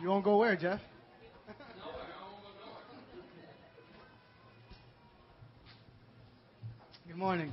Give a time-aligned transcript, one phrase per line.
[0.00, 0.78] You won't go where, Jeff?
[7.08, 7.52] Good morning.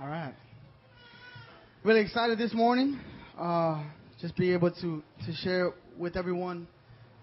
[0.00, 0.32] All right.
[1.82, 3.00] Really excited this morning.
[3.36, 3.82] Uh,
[4.20, 6.68] just be able to, to share with everyone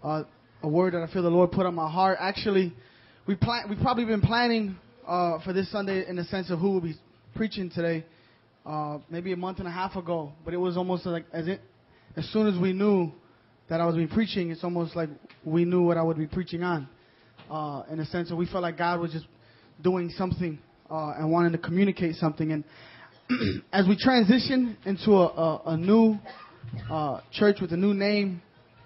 [0.03, 0.23] uh,
[0.63, 2.17] a word that I feel the Lord put on my heart.
[2.19, 2.73] Actually,
[3.25, 4.75] we plan, we've probably been planning
[5.07, 6.95] uh, for this Sunday in the sense of who will be
[7.35, 8.05] preaching today,
[8.65, 10.31] uh, maybe a month and a half ago.
[10.43, 11.61] But it was almost like as it,
[12.15, 13.11] as soon as we knew
[13.69, 15.09] that I was be preaching, it's almost like
[15.45, 16.87] we knew what I would be preaching on.
[17.49, 19.25] Uh, in a sense that we felt like God was just
[19.81, 20.57] doing something
[20.89, 22.51] uh, and wanting to communicate something.
[22.51, 22.63] And
[23.73, 26.17] as we transition into a, a, a new
[26.89, 28.41] uh, church with a new name,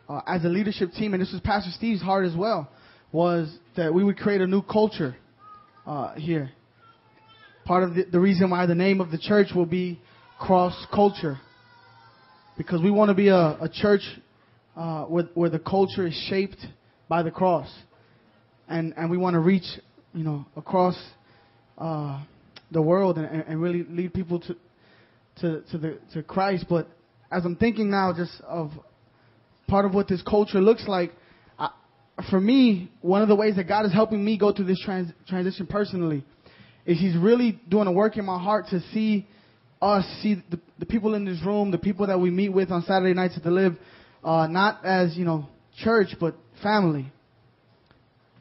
[0.08, 2.70] uh, as a leadership team, and this was Pastor Steve's heart as well,
[3.12, 5.16] was that we would create a new culture
[5.86, 6.52] uh, here.
[7.66, 10.00] Part of the, the reason why the name of the church will be
[10.40, 11.40] Cross Culture,
[12.58, 14.02] because we want to be a, a church
[14.76, 16.60] uh, where, where the culture is shaped
[17.10, 17.68] by the cross,
[18.68, 19.66] and and we want to reach,
[20.14, 20.96] you know, across
[21.80, 22.24] uh,
[22.70, 24.56] the world and, and really lead people to
[25.42, 26.66] to to the to Christ.
[26.70, 26.88] But
[27.32, 28.70] as I'm thinking now, just of
[29.68, 31.14] part of what this culture looks like,
[31.58, 31.72] I,
[32.30, 35.12] for me, one of the ways that God is helping me go through this trans,
[35.28, 36.24] transition personally
[36.86, 39.28] is He's really doing a work in my heart to see
[39.82, 42.84] us, see the, the people in this room, the people that we meet with on
[42.84, 43.78] Saturday nights at the Live,
[44.24, 45.48] uh, not as you know
[45.84, 47.12] church, but family.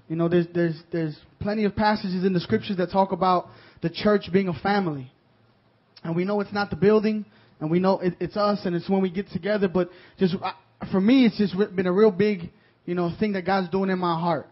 [0.08, 3.48] You know, there's there's there's plenty of passages in the scriptures that talk about
[3.82, 5.10] the church being a family,
[6.02, 7.24] and we know it's not the building,
[7.60, 9.68] and we know it, it's us, and it's when we get together.
[9.68, 10.54] But just I,
[10.90, 12.50] for me, it's just been a real big,
[12.86, 14.46] you know, thing that God's doing in my heart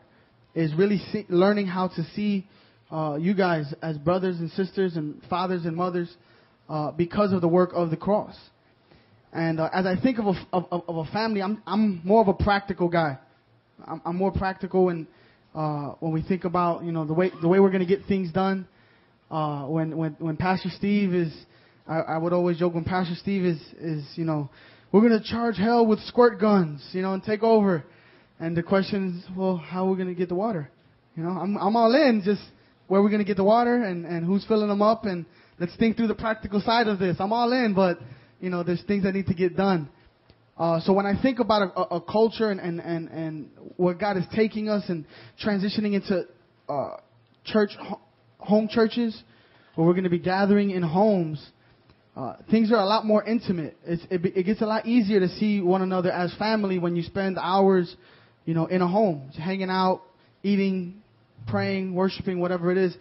[0.54, 2.46] is really see, learning how to see
[2.92, 6.14] uh, you guys as brothers and sisters and fathers and mothers
[6.68, 8.36] uh, because of the work of the cross.
[9.32, 12.28] And uh, as I think of a, of, of a family, I'm, I'm more of
[12.28, 13.18] a practical guy.
[13.86, 15.06] I'm, I'm more practical and
[15.54, 18.06] uh, when we think about you know the way the way we're going to get
[18.06, 18.66] things done.
[19.30, 21.32] Uh, when when when Pastor Steve is,
[21.86, 24.50] I, I would always joke when Pastor Steve is is you know
[24.92, 27.84] we're going to charge hell with squirt guns, you know, and take over.
[28.38, 30.70] And the question is, well, how are we going to get the water?
[31.16, 32.22] You know, I'm I'm all in.
[32.24, 32.42] Just
[32.92, 35.24] where we're we going to get the water and and who's filling them up and
[35.58, 37.16] let's think through the practical side of this.
[37.20, 37.98] I'm all in, but
[38.38, 39.88] you know, there's things that need to get done.
[40.58, 43.94] Uh, so when I think about a, a, a culture and, and, and, and where
[43.94, 45.06] God is taking us and
[45.42, 46.24] transitioning into
[46.68, 46.96] uh,
[47.46, 47.70] church,
[48.36, 49.18] home churches,
[49.74, 51.42] where we're going to be gathering in homes,
[52.14, 53.74] uh, things are a lot more intimate.
[53.86, 57.04] It's, it, it gets a lot easier to see one another as family when you
[57.04, 57.96] spend hours,
[58.44, 60.02] you know, in a home, hanging out,
[60.42, 61.01] eating,
[61.46, 62.96] praying, worshiping, whatever it is.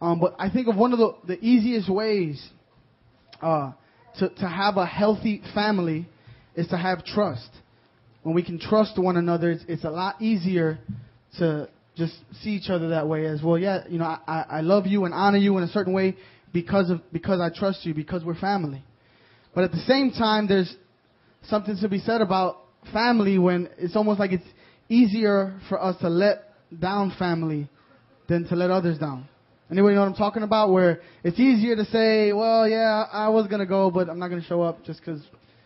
[0.00, 2.44] Um, but I think of one of the, the easiest ways
[3.40, 3.72] uh,
[4.18, 6.08] to, to have a healthy family
[6.54, 7.48] is to have trust.
[8.22, 10.78] When we can trust one another, it's, it's a lot easier
[11.38, 13.58] to just see each other that way as well.
[13.58, 16.16] Yeah, you know, I, I love you and honor you in a certain way
[16.52, 18.84] because of because I trust you because we're family.
[19.54, 20.74] But at the same time, there's
[21.48, 22.58] something to be said about
[22.92, 24.44] family when it's almost like it's
[24.88, 26.42] easier for us to let
[26.78, 27.68] down family
[28.28, 29.28] than to let others down.
[29.70, 30.70] Anybody know what I'm talking about?
[30.70, 34.44] Where it's easier to say, well, yeah, I was gonna go, but I'm not gonna
[34.44, 35.20] show up just because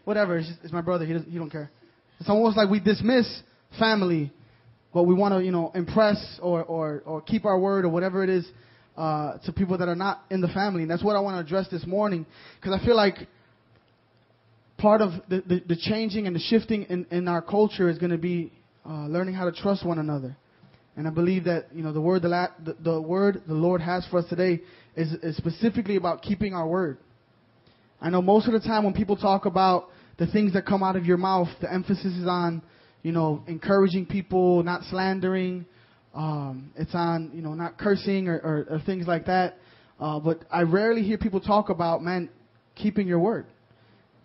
[0.04, 0.38] whatever.
[0.38, 1.04] It's, just, it's my brother.
[1.04, 1.70] He doesn't, he don't care.
[2.18, 3.42] It's almost like we dismiss
[3.78, 4.32] family,
[4.92, 8.24] but we want to, you know, impress or, or, or keep our word or whatever
[8.24, 8.46] it is
[8.96, 10.82] uh, to people that are not in the family.
[10.82, 12.26] And that's what I want to address this morning
[12.60, 13.16] because I feel like
[14.78, 18.12] part of the, the, the, changing and the shifting in, in our culture is going
[18.12, 18.52] to be
[18.84, 20.36] uh, learning how to trust one another.
[21.00, 23.80] And I believe that you know the word the, la- the, the word the Lord
[23.80, 24.60] has for us today
[24.94, 26.98] is, is specifically about keeping our word.
[28.02, 29.88] I know most of the time when people talk about
[30.18, 32.60] the things that come out of your mouth, the emphasis is on,
[33.02, 35.64] you know, encouraging people, not slandering.
[36.14, 39.56] Um, it's on, you know, not cursing or, or, or things like that.
[39.98, 42.28] Uh, but I rarely hear people talk about, man,
[42.74, 43.46] keeping your word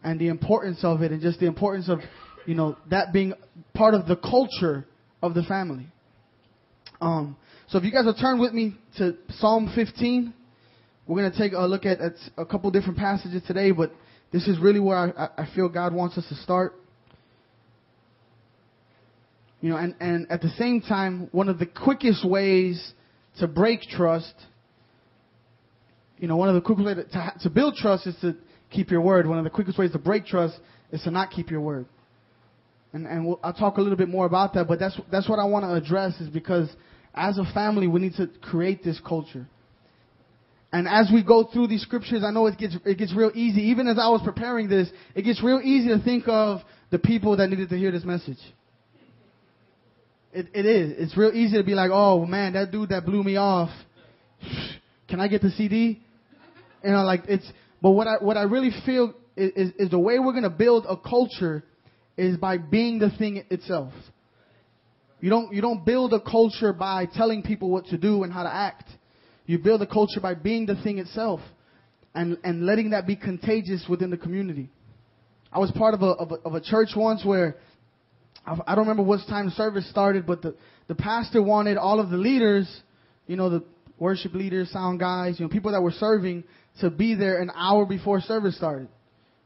[0.03, 1.99] and the importance of it and just the importance of,
[2.45, 3.33] you know, that being
[3.73, 4.85] part of the culture
[5.23, 5.87] of the family.
[7.05, 7.37] Um,
[7.67, 10.33] so if you guys will turn with me to Psalm 15.
[11.05, 13.91] We're going to take a look at, at a couple different passages today, but
[14.33, 16.73] this is really where I, I feel God wants us to start.
[19.61, 22.93] You know, and, and at the same time, one of the quickest ways
[23.37, 24.33] to break trust,
[26.17, 28.35] you know, one of the quickest ways to, to build trust is to
[28.71, 29.27] keep your word.
[29.27, 30.57] One of the quickest ways to break trust
[30.91, 31.85] is to not keep your word.
[32.93, 35.37] And, and we'll, I'll talk a little bit more about that, but that's, that's what
[35.37, 36.69] I want to address is because
[37.15, 39.47] as a family, we need to create this culture.
[40.71, 43.61] And as we go through these scriptures, I know it gets it gets real easy.
[43.69, 46.59] Even as I was preparing this, it gets real easy to think of
[46.91, 48.39] the people that needed to hear this message.
[50.33, 50.95] It, it is.
[50.97, 53.69] It's real easy to be like, oh man, that dude that blew me off.
[55.07, 56.01] Can I get the CD?
[56.83, 57.49] You know, like it's.
[57.81, 60.85] But what I what I really feel is, is, is the way we're gonna build
[60.89, 61.63] a culture
[62.17, 63.93] is by being the thing itself.
[65.25, 68.43] You don't you don't build a culture by telling people what to do and how
[68.43, 68.87] to act.
[69.47, 71.39] You build a culture by being the thing itself
[72.13, 74.69] and, and letting that be contagious within the community.
[75.51, 77.57] I was part of a, of a, of a church once where
[78.45, 80.55] I don't remember what time service started, but the,
[80.87, 82.69] the pastor wanted all of the leaders,
[83.25, 83.63] you know, the
[83.97, 86.43] worship leaders, sound guys, you know, people that were serving
[86.81, 88.89] to be there an hour before service started.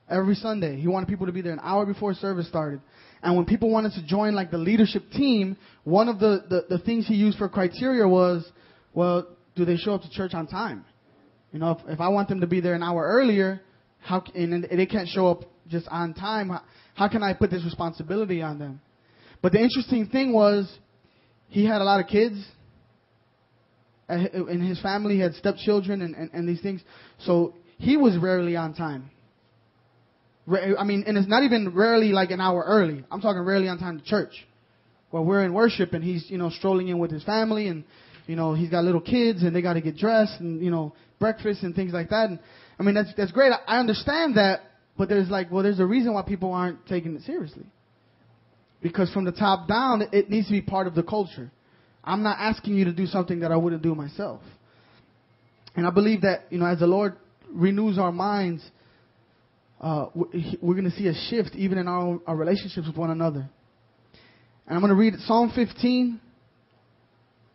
[0.09, 0.77] Every Sunday.
[0.81, 2.81] He wanted people to be there an hour before service started.
[3.21, 6.83] And when people wanted to join like the leadership team, one of the, the, the
[6.83, 8.49] things he used for criteria was,
[8.93, 10.85] well, do they show up to church on time?
[11.51, 13.61] You know, if, if I want them to be there an hour earlier,
[13.99, 16.61] how and they can't show up just on time, how,
[16.95, 18.81] how can I put this responsibility on them?
[19.41, 20.71] But the interesting thing was,
[21.47, 22.43] he had a lot of kids.
[24.09, 26.81] In his family, had stepchildren and, and, and these things.
[27.19, 29.11] So he was rarely on time.
[30.49, 33.03] I mean, and it's not even rarely like an hour early.
[33.11, 34.33] I'm talking rarely on time to church.
[35.11, 37.83] Well, we're in worship and he's, you know, strolling in with his family and
[38.29, 40.93] you know, he's got little kids and they got to get dressed and, you know,
[41.17, 42.29] breakfast and things like that.
[42.29, 42.37] And
[42.79, 43.51] I mean, that's, that's great.
[43.65, 44.59] I understand that,
[44.99, 47.65] but there's like, well, there's a reason why people aren't taking it seriously.
[48.83, 51.49] Because from the top down, it needs to be part of the culture.
[52.03, 54.41] I'm not asking you to do something that I wouldn't do myself.
[55.75, 57.15] And I believe that, you know, as the Lord
[57.51, 58.61] renews our minds,
[59.81, 63.49] uh, we're going to see a shift even in our, our relationships with one another.
[64.67, 66.19] And I'm going to read Psalm 15,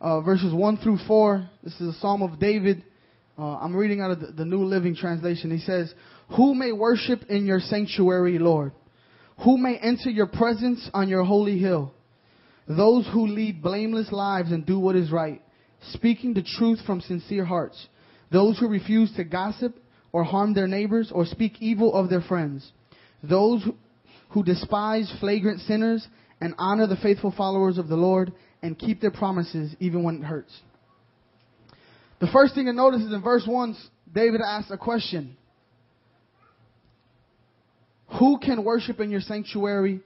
[0.01, 1.49] uh, verses 1 through 4.
[1.63, 2.83] This is a psalm of David.
[3.39, 5.51] Uh, I'm reading out of the, the New Living Translation.
[5.51, 5.93] He says,
[6.37, 8.73] Who may worship in your sanctuary, Lord?
[9.45, 11.93] Who may enter your presence on your holy hill?
[12.67, 15.43] Those who lead blameless lives and do what is right,
[15.93, 17.87] speaking the truth from sincere hearts.
[18.33, 19.77] Those who refuse to gossip
[20.15, 22.71] or harm their neighbors or speak evil of their friends.
[23.25, 23.67] Those
[24.31, 26.07] who despise flagrant sinners
[26.41, 28.33] and honor the faithful followers of the Lord
[28.63, 30.57] and keep their promises even when it hurts.
[32.21, 33.77] The first thing to notice is in verse 1,
[34.15, 35.37] David asks a question
[38.21, 40.01] Who can worship in your sanctuary?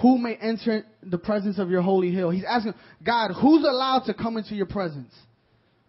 [0.00, 2.30] Who may enter the presence of your holy hill?
[2.30, 2.74] He's asking,
[3.04, 5.12] God, who's allowed to come into your presence?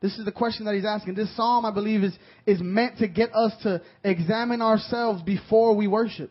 [0.06, 1.16] This is the question that he's asking.
[1.16, 2.16] This psalm, I believe, is,
[2.46, 6.30] is meant to get us to examine ourselves before we worship.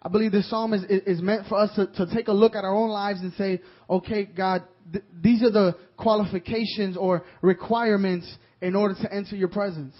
[0.00, 2.64] I believe this psalm is, is meant for us to, to take a look at
[2.64, 3.60] our own lives and say,
[3.90, 9.94] okay, God, th- these are the qualifications or requirements in order to enter your presence.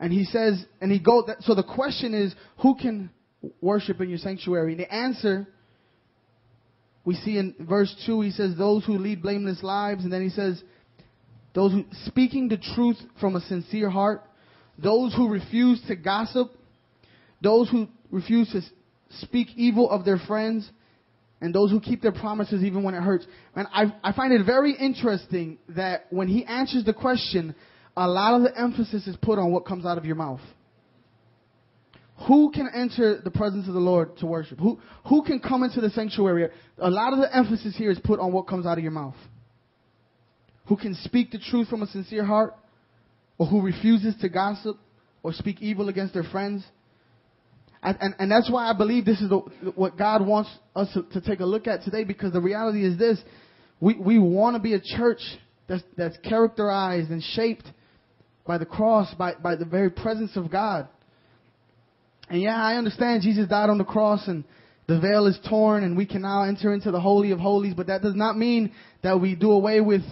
[0.00, 3.08] And he says, and he goes, so the question is, who can
[3.60, 4.72] worship in your sanctuary?
[4.72, 5.46] And the answer,
[7.04, 10.02] we see in verse 2, he says, those who lead blameless lives.
[10.02, 10.60] And then he says,
[11.54, 14.22] those who, speaking the truth from a sincere heart,
[14.78, 16.52] those who refuse to gossip,
[17.42, 18.62] those who refuse to
[19.22, 20.68] speak evil of their friends,
[21.40, 23.26] and those who keep their promises even when it hurts.
[23.56, 27.54] And I, I find it very interesting that when he answers the question,
[27.96, 30.40] a lot of the emphasis is put on what comes out of your mouth.
[32.28, 34.58] Who can enter the presence of the Lord to worship?
[34.58, 34.78] Who,
[35.08, 36.50] who can come into the sanctuary?
[36.76, 39.16] A lot of the emphasis here is put on what comes out of your mouth.
[40.70, 42.54] Who can speak the truth from a sincere heart?
[43.38, 44.76] Or who refuses to gossip
[45.24, 46.64] or speak evil against their friends?
[47.82, 49.38] And, and, and that's why I believe this is the,
[49.74, 52.96] what God wants us to, to take a look at today because the reality is
[52.96, 53.18] this.
[53.80, 55.18] We, we want to be a church
[55.66, 57.66] that's, that's characterized and shaped
[58.46, 60.86] by the cross, by, by the very presence of God.
[62.28, 64.44] And yeah, I understand Jesus died on the cross and
[64.86, 67.88] the veil is torn and we can now enter into the Holy of Holies, but
[67.88, 68.72] that does not mean
[69.02, 70.02] that we do away with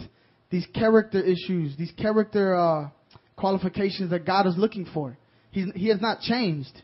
[0.50, 2.88] these character issues, these character uh,
[3.37, 5.17] qualifications that God is looking for.
[5.50, 6.83] He's, he has not changed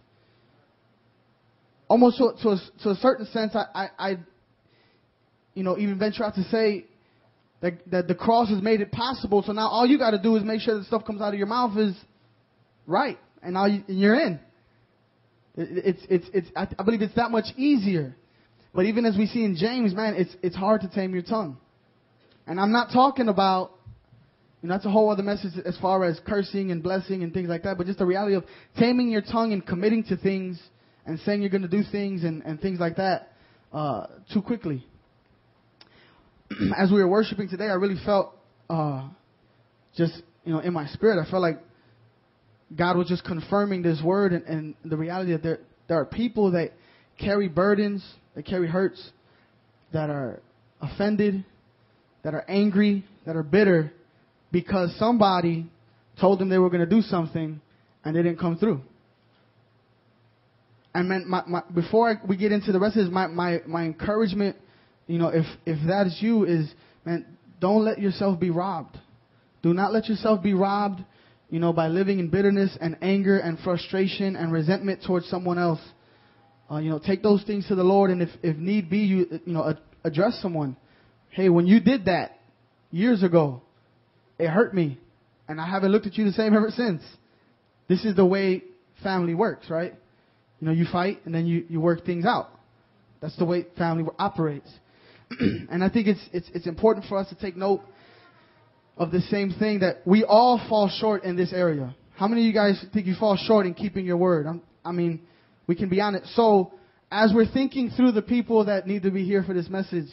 [1.88, 4.16] almost to, to, a, to a certain sense, I, I, I,
[5.54, 6.86] you know, even venture out to say
[7.60, 9.42] that, that the cross has made it possible.
[9.46, 11.38] So now all you got to do is make sure the stuff comes out of
[11.38, 11.94] your mouth is
[12.86, 14.40] right, and now you, you're in.
[15.56, 18.16] It, it's, it's, it's, I, I believe it's that much easier.
[18.74, 21.58] But even as we see in James, man, it's, it's hard to tame your tongue.
[22.46, 23.72] And I'm not talking about,
[24.62, 27.48] you know, that's a whole other message as far as cursing and blessing and things
[27.48, 28.44] like that, but just the reality of
[28.78, 30.60] taming your tongue and committing to things
[31.06, 33.32] and saying you're going to do things and, and things like that
[33.72, 34.86] uh, too quickly.
[36.76, 38.34] As we were worshiping today, I really felt
[38.70, 39.08] uh,
[39.96, 41.60] just you know, in my spirit, I felt like
[42.76, 46.52] God was just confirming this word and, and the reality that there there are people
[46.52, 46.72] that
[47.18, 49.10] carry burdens, that carry hurts,
[49.92, 50.40] that are
[50.80, 51.44] offended,
[52.24, 53.92] that are angry, that are bitter,
[54.50, 55.66] because somebody
[56.20, 57.60] told them they were going to do something
[58.04, 58.80] and they didn't come through.
[60.94, 63.84] And man, my, my, before we get into the rest of this, my, my, my
[63.84, 64.56] encouragement,
[65.06, 66.72] you know, if, if that is you, is,
[67.04, 67.26] man,
[67.60, 68.96] don't let yourself be robbed.
[69.62, 71.02] Do not let yourself be robbed,
[71.50, 75.80] you know, by living in bitterness and anger and frustration and resentment towards someone else.
[76.70, 79.40] Uh, you know, take those things to the Lord, and if, if need be, you,
[79.44, 80.76] you know, address someone.
[81.34, 82.38] Hey, when you did that
[82.92, 83.60] years ago,
[84.38, 85.00] it hurt me,
[85.48, 87.02] and I haven't looked at you the same ever since.
[87.88, 88.62] This is the way
[89.02, 89.94] family works, right?
[90.60, 92.50] You know, you fight and then you, you work things out.
[93.20, 94.70] That's the way family operates.
[95.40, 97.80] and I think it's, it's, it's important for us to take note
[98.96, 101.96] of the same thing that we all fall short in this area.
[102.14, 104.46] How many of you guys think you fall short in keeping your word?
[104.46, 105.22] I'm, I mean,
[105.66, 106.32] we can be honest.
[106.36, 106.74] So,
[107.10, 110.06] as we're thinking through the people that need to be here for this message,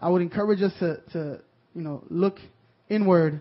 [0.00, 1.40] I would encourage us to, to
[1.74, 2.36] you know, look
[2.88, 3.40] inward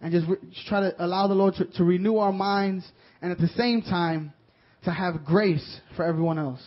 [0.00, 0.38] and just, re-
[0.68, 2.86] try to allow the Lord to, to renew our minds
[3.20, 4.32] and at the same time
[4.84, 6.60] to have grace for everyone else.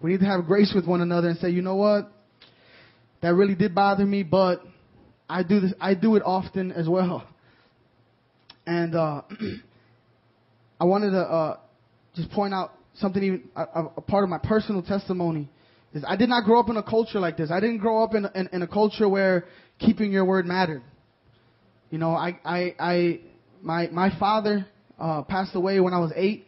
[0.00, 2.10] We need to have grace with one another and say, you know what?
[3.20, 4.62] That really did bother me, but
[5.28, 7.26] I do this, I do it often as well.
[8.66, 9.22] And, uh,
[10.80, 11.56] I wanted to, uh,
[12.14, 13.62] just point out something even, a,
[13.96, 15.48] a, part of my personal testimony
[15.92, 17.50] is I did not grow up in a culture like this.
[17.50, 19.44] I didn't grow up in, in, in a culture where
[19.78, 20.82] keeping your word mattered.
[21.90, 23.20] You know, I, I, I,
[23.62, 24.66] my, my father,
[24.98, 26.46] uh, passed away when I was eight.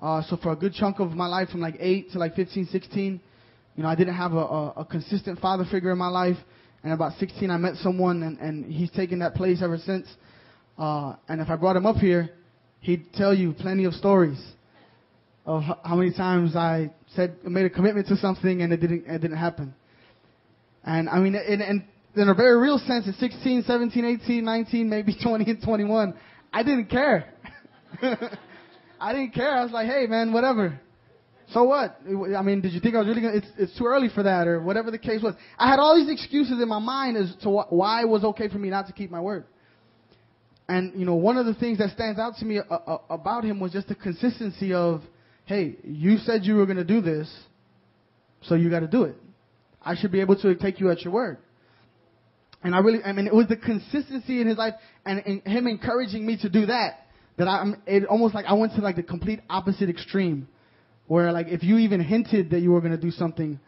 [0.00, 2.66] Uh, so for a good chunk of my life, from like eight to like 15,
[2.66, 3.20] 16,
[3.76, 6.36] you know, I didn't have a, a, a consistent father figure in my life.
[6.82, 10.06] And about 16, I met someone, and, and he's taken that place ever since.
[10.78, 12.30] Uh, and if I brought him up here,
[12.80, 14.38] he'd tell you plenty of stories
[15.46, 19.20] of how many times I said, made a commitment to something and it didn't, it
[19.20, 19.74] didn't happen.
[20.84, 21.84] And I mean, in, in,
[22.16, 26.14] in a very real sense, at 16, 17, 18, 19, maybe 20 and 21,
[26.52, 27.32] I didn't care.
[29.00, 29.52] I didn't care.
[29.52, 30.80] I was like, hey, man, whatever.
[31.52, 31.96] So what?
[32.36, 34.48] I mean, did you think I was really gonna, it's, it's too early for that
[34.48, 35.34] or whatever the case was.
[35.56, 38.48] I had all these excuses in my mind as to wh- why it was okay
[38.48, 39.44] for me not to keep my word.
[40.68, 43.44] And, you know, one of the things that stands out to me a- a- about
[43.44, 45.02] him was just the consistency of,
[45.46, 47.32] hey, you said you were going to do this,
[48.42, 49.16] so you got to do it.
[49.80, 51.38] I should be able to take you at your word.
[52.62, 54.74] And I really, I mean, it was the consistency in his life
[55.04, 57.06] and, and him encouraging me to do that
[57.38, 60.48] that I'm, it almost like I went to like the complete opposite extreme,
[61.06, 63.60] where like if you even hinted that you were gonna do something,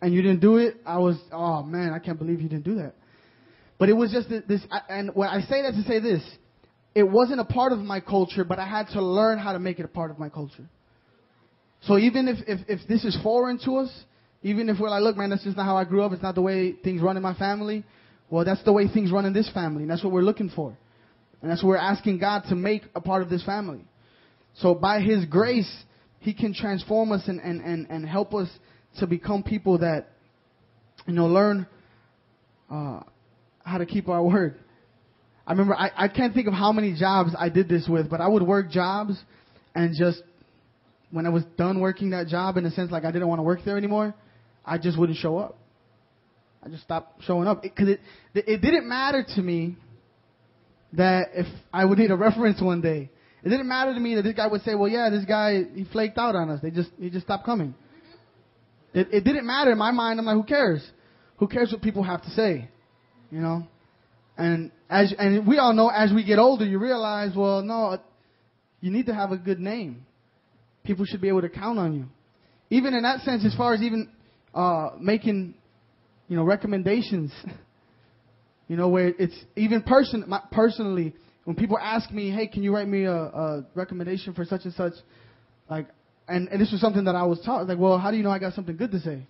[0.00, 2.74] and you didn't do it, I was, oh man, I can't believe you didn't do
[2.76, 2.94] that.
[3.78, 6.22] But it was just this, and when I say that to say this,
[6.94, 9.78] it wasn't a part of my culture, but I had to learn how to make
[9.78, 10.68] it a part of my culture.
[11.82, 13.90] So even if, if, if this is foreign to us,
[14.42, 16.34] even if we're like, look, man, that's just not how I grew up, it's not
[16.34, 17.84] the way things run in my family,
[18.30, 20.76] well, that's the way things run in this family, and that's what we're looking for.
[21.40, 23.84] And that's what we're asking God to make a part of this family.
[24.54, 25.70] So by His grace,
[26.20, 28.48] He can transform us and, and, and, and help us
[29.00, 30.08] to become people that,
[31.06, 31.66] you know, learn
[32.70, 33.00] uh,
[33.64, 34.58] how to keep our word.
[35.46, 38.20] I remember, I, I can't think of how many jobs I did this with, but
[38.20, 39.20] I would work jobs
[39.74, 40.22] and just,
[41.12, 43.44] when I was done working that job, in a sense like I didn't want to
[43.44, 44.14] work there anymore,
[44.64, 45.58] I just wouldn't show up.
[46.64, 47.62] I just stopped showing up.
[47.62, 48.00] Because it,
[48.34, 49.76] it, it didn't matter to me
[50.94, 53.10] that if I would need a reference one day,
[53.44, 55.84] it didn't matter to me that this guy would say, "Well, yeah, this guy he
[55.84, 56.60] flaked out on us.
[56.62, 57.74] They just he just stopped coming."
[58.94, 60.20] It, it didn't matter in my mind.
[60.20, 60.86] I'm like, who cares?
[61.38, 62.68] Who cares what people have to say?
[63.30, 63.66] You know.
[64.36, 67.98] And as and we all know, as we get older, you realize, well, no,
[68.80, 70.06] you need to have a good name.
[70.84, 72.06] People should be able to count on you.
[72.70, 74.08] Even in that sense, as far as even
[74.54, 75.54] uh, making,
[76.28, 77.32] you know, recommendations.
[78.68, 81.12] You know, where it's even person my, personally
[81.44, 84.72] when people ask me, "Hey, can you write me a, a recommendation for such and
[84.72, 84.94] such?"
[85.68, 85.88] Like,
[86.26, 87.66] and, and this was something that I was taught.
[87.66, 89.26] Like, well, how do you know I got something good to say?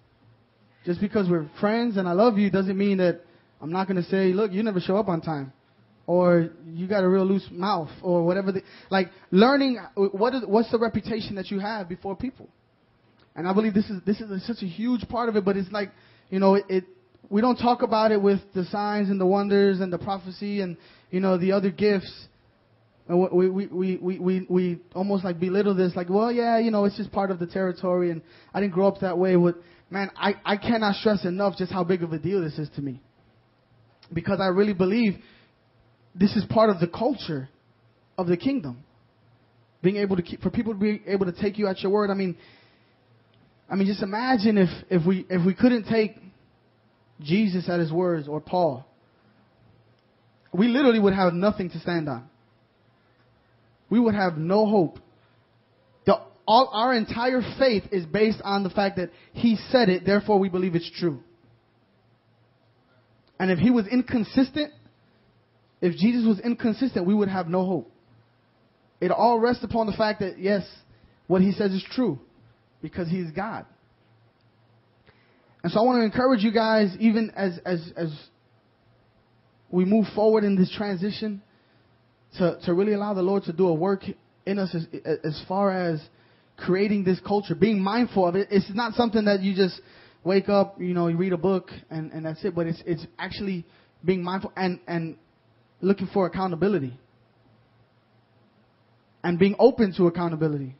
[0.84, 3.22] Just because we're friends and I love you doesn't mean that
[3.60, 5.52] I'm not going to say, "Look, you never show up on time."
[6.06, 8.52] Or you got a real loose mouth, or whatever.
[8.52, 12.48] The, like learning what is what's the reputation that you have before people,
[13.36, 15.44] and I believe this is this is a, such a huge part of it.
[15.44, 15.90] But it's like
[16.30, 16.84] you know it, it
[17.30, 20.76] we don't talk about it with the signs and the wonders and the prophecy and
[21.10, 22.28] you know the other gifts.
[23.08, 26.70] And we we we we we, we almost like belittle this, like, well, yeah, you
[26.70, 28.22] know, it's just part of the territory, and
[28.54, 29.34] I didn't grow up that way.
[29.34, 29.56] But
[29.90, 32.80] man, I I cannot stress enough just how big of a deal this is to
[32.80, 33.00] me,
[34.12, 35.16] because I really believe
[36.14, 37.48] this is part of the culture
[38.18, 38.84] of the kingdom.
[39.82, 42.10] Being able to keep, for people to be able to take you at your word.
[42.10, 42.36] I mean,
[43.68, 46.16] I mean, just imagine if, if we, if we couldn't take
[47.20, 48.86] Jesus at his words or Paul.
[50.52, 52.28] We literally would have nothing to stand on.
[53.88, 54.98] We would have no hope.
[56.04, 60.38] The, all, our entire faith is based on the fact that he said it, therefore
[60.38, 61.20] we believe it's true.
[63.38, 64.72] And if he was inconsistent,
[65.82, 67.92] if Jesus was inconsistent, we would have no hope.
[69.00, 70.62] It all rests upon the fact that, yes,
[71.26, 72.20] what he says is true
[72.80, 73.66] because he's God.
[75.62, 78.12] And so I want to encourage you guys, even as, as, as
[79.70, 81.42] we move forward in this transition,
[82.38, 84.02] to, to really allow the Lord to do a work
[84.46, 84.86] in us as,
[85.24, 86.00] as far as
[86.56, 88.48] creating this culture, being mindful of it.
[88.50, 89.80] It's not something that you just
[90.22, 93.04] wake up, you know, you read a book and, and that's it, but it's, it's
[93.18, 93.64] actually
[94.04, 95.16] being mindful and, and
[95.82, 96.98] looking for accountability
[99.22, 100.74] and being open to accountability.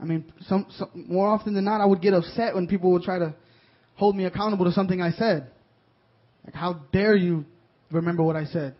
[0.00, 3.02] I mean, some, some, more often than not, I would get upset when people would
[3.02, 3.34] try to
[3.94, 5.50] hold me accountable to something I said.
[6.44, 7.44] Like, how dare you
[7.90, 8.74] remember what I said?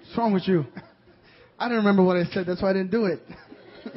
[0.00, 0.64] What's wrong with you?
[1.58, 3.20] I didn't remember what I said, that's why I didn't do it.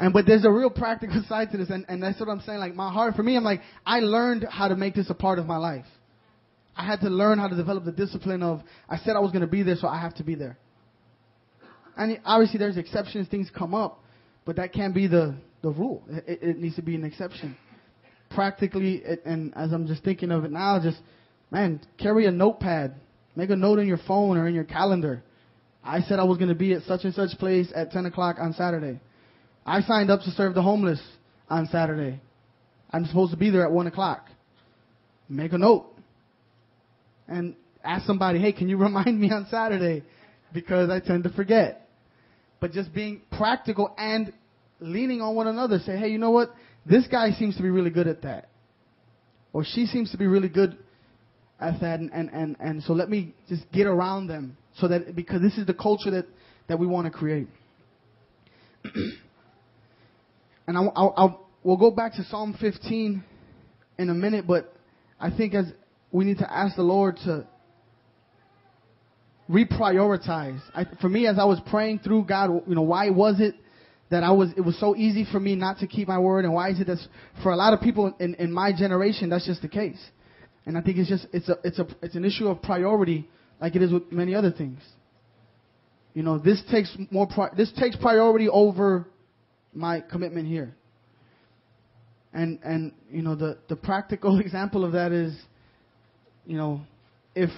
[0.00, 2.58] and but there's a real practical side to this, and, and that's what I'm saying.
[2.58, 5.38] Like my heart, for me, I'm like, I learned how to make this a part
[5.38, 5.84] of my life.
[6.76, 9.42] I had to learn how to develop the discipline of I said I was going
[9.42, 10.58] to be there, so I have to be there.
[11.96, 14.02] And obviously, there's exceptions; things come up,
[14.44, 16.02] but that can't be the the rule.
[16.08, 17.56] It, it needs to be an exception.
[18.30, 20.98] Practically, it, and as I'm just thinking of it now, just
[21.50, 22.94] man, carry a notepad,
[23.36, 25.22] make a note in your phone or in your calendar.
[25.82, 28.36] I said I was going to be at such and such place at 10 o'clock
[28.38, 29.00] on Saturday.
[29.64, 31.00] I signed up to serve the homeless
[31.48, 32.20] on Saturday.
[32.90, 34.26] I'm supposed to be there at 1 o'clock.
[35.28, 35.86] Make a note
[37.30, 40.02] and ask somebody, hey, can you remind me on Saturday?
[40.52, 41.88] Because I tend to forget.
[42.60, 44.32] But just being practical and
[44.80, 45.78] leaning on one another.
[45.78, 46.50] Say, hey, you know what?
[46.84, 48.48] This guy seems to be really good at that.
[49.52, 50.76] Or she seems to be really good
[51.60, 52.00] at that.
[52.00, 54.56] And, and, and, and so let me just get around them.
[54.78, 56.26] So that, because this is the culture that,
[56.68, 57.48] that we want to create.
[58.84, 63.24] and I, I'll, I'll, we'll go back to Psalm 15
[63.98, 64.72] in a minute, but
[65.18, 65.66] I think as
[66.12, 67.46] we need to ask the Lord to
[69.50, 70.60] reprioritize.
[70.74, 73.54] I, for me, as I was praying through God, you know, why was it
[74.10, 76.52] that I was, it was so easy for me not to keep my word, and
[76.52, 76.98] why is it that
[77.42, 80.00] for a lot of people in, in my generation, that's just the case.
[80.66, 83.28] And I think it's just, it's a, it's a, it's an issue of priority,
[83.60, 84.80] like it is with many other things.
[86.12, 89.06] You know, this takes more, pri- this takes priority over
[89.72, 90.74] my commitment here.
[92.32, 95.36] And, and, you know, the, the practical example of that is,
[96.46, 96.82] you know,
[97.34, 97.50] if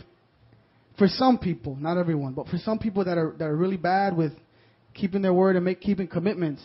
[0.98, 4.16] for some people, not everyone, but for some people that are that are really bad
[4.16, 4.32] with
[4.94, 6.62] keeping their word and make keeping commitments,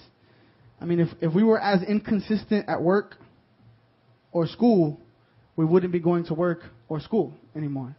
[0.82, 3.15] I mean, if if we were as inconsistent at work
[4.32, 4.99] or school,
[5.56, 7.95] we wouldn't be going to work or school anymore.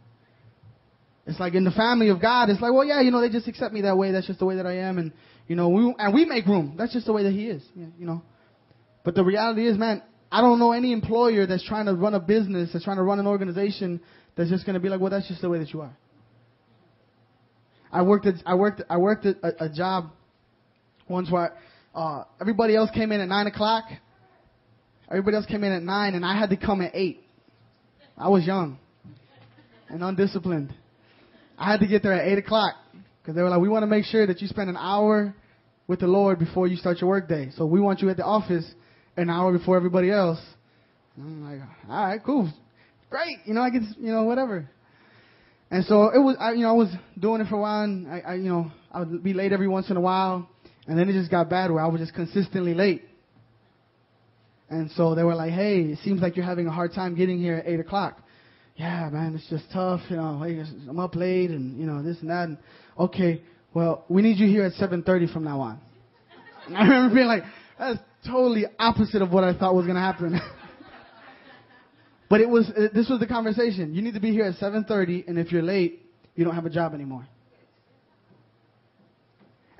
[1.25, 3.47] It's like in the family of God, it's like, well, yeah, you know, they just
[3.47, 4.11] accept me that way.
[4.11, 5.11] That's just the way that I am, and
[5.47, 6.75] you know, we and we make room.
[6.77, 8.21] That's just the way that He is, you know.
[9.03, 10.01] But the reality is, man,
[10.31, 13.19] I don't know any employer that's trying to run a business, that's trying to run
[13.19, 13.99] an organization
[14.35, 15.95] that's just going to be like, well, that's just the way that you are.
[17.91, 20.11] I worked at, I worked, I worked at a, a job
[21.07, 21.55] once where,
[21.95, 23.85] uh, everybody else came in at nine o'clock.
[25.09, 27.23] Everybody else came in at nine and I had to come at eight.
[28.15, 28.77] I was young
[29.89, 30.73] and undisciplined.
[31.57, 32.75] I had to get there at eight o'clock
[33.21, 35.33] because they were like, we want to make sure that you spend an hour
[35.87, 37.49] with the Lord before you start your workday.
[37.57, 38.71] So we want you at the office
[39.17, 40.39] an hour before everybody else.
[41.15, 42.51] And I'm like, all right, cool
[43.09, 43.37] great.
[43.45, 44.69] You know, I get, you know, whatever.
[45.71, 48.07] And so it was, I, you know, I was doing it for a while, and
[48.07, 50.49] I, I, you know, I would be late every once in a while,
[50.87, 53.03] and then it just got bad where I was just consistently late.
[54.69, 57.39] And so they were like, "Hey, it seems like you're having a hard time getting
[57.39, 58.19] here at eight o'clock."
[58.75, 60.01] Yeah, man, it's just tough.
[60.09, 60.43] You know,
[60.87, 62.49] I'm up late, and you know this and that.
[62.49, 62.57] And
[62.97, 63.41] okay,
[63.73, 65.79] well, we need you here at 7:30 from now on.
[66.67, 67.43] And I remember being like,
[67.79, 70.39] "That's totally opposite of what I thought was going to happen."
[72.29, 73.93] But it was uh, this was the conversation.
[73.95, 76.05] You need to be here at 7:30, and if you're late,
[76.35, 77.27] you don't have a job anymore.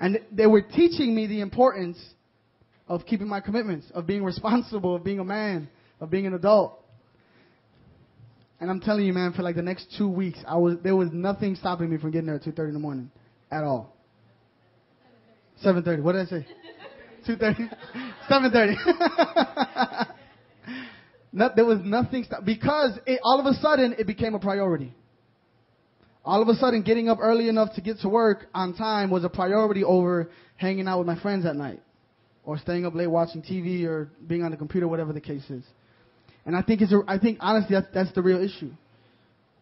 [0.00, 1.98] And they were teaching me the importance
[2.88, 5.68] of keeping my commitments, of being responsible, of being a man,
[6.00, 6.82] of being an adult.
[8.58, 11.10] And I'm telling you, man, for like the next two weeks, I was there was
[11.12, 13.12] nothing stopping me from getting there at 2:30 in the morning,
[13.52, 13.94] at all.
[15.64, 16.02] 7:30.
[16.02, 16.46] What did I say?
[17.26, 17.70] 2:30.
[18.30, 20.06] 7:30.
[21.32, 24.92] No, there was nothing because it, all of a sudden it became a priority.
[26.24, 29.24] all of a sudden getting up early enough to get to work on time was
[29.24, 31.80] a priority over hanging out with my friends at night
[32.44, 35.64] or staying up late watching TV or being on the computer, whatever the case is.
[36.44, 38.72] And I think it's a, I think honestly that's, that's the real issue.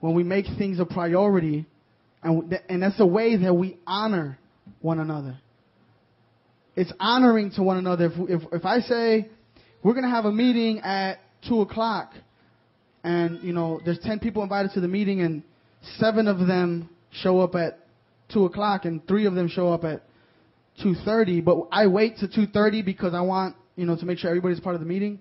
[0.01, 1.67] When we make things a priority
[2.23, 4.39] and, and that's a way that we honor
[4.81, 5.39] one another.
[6.79, 8.05] It's honoring to one another.
[8.05, 9.29] If, if, if I say,
[9.83, 12.13] we're going to have a meeting at 2 o'clock,
[13.03, 15.43] and, you know, there's 10 people invited to the meeting, and
[15.99, 17.81] seven of them show up at
[18.33, 20.03] 2 o'clock, and three of them show up at
[20.85, 24.61] 2.30, but I wait to 2.30 because I want, you know, to make sure everybody's
[24.61, 25.19] part of the meeting.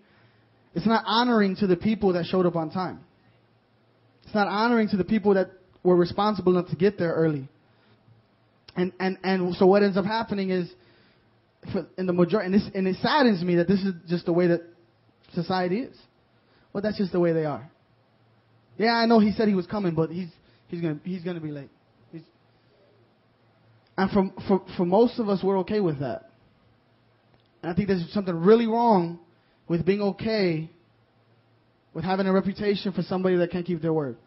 [0.76, 3.00] It's not honoring to the people that showed up on time.
[4.26, 5.50] It's not honoring to the people that
[5.82, 7.50] were responsible enough to get there early.
[8.76, 10.70] And, and, and so what ends up happening is,
[11.72, 14.48] for, in the majority, and, and it saddens me that this is just the way
[14.48, 14.62] that
[15.34, 15.98] society is.
[16.74, 17.70] Well, that's just the way they are.
[18.78, 20.30] Yeah, I know he said he was coming, but he's
[20.68, 21.70] he's gonna he's gonna be late.
[22.12, 22.22] He's,
[23.98, 26.30] and for, for for most of us, we're okay with that.
[27.64, 29.20] And I think there's something really wrong
[29.68, 30.70] with being okay
[31.94, 34.18] with having a reputation for somebody that can't keep their word.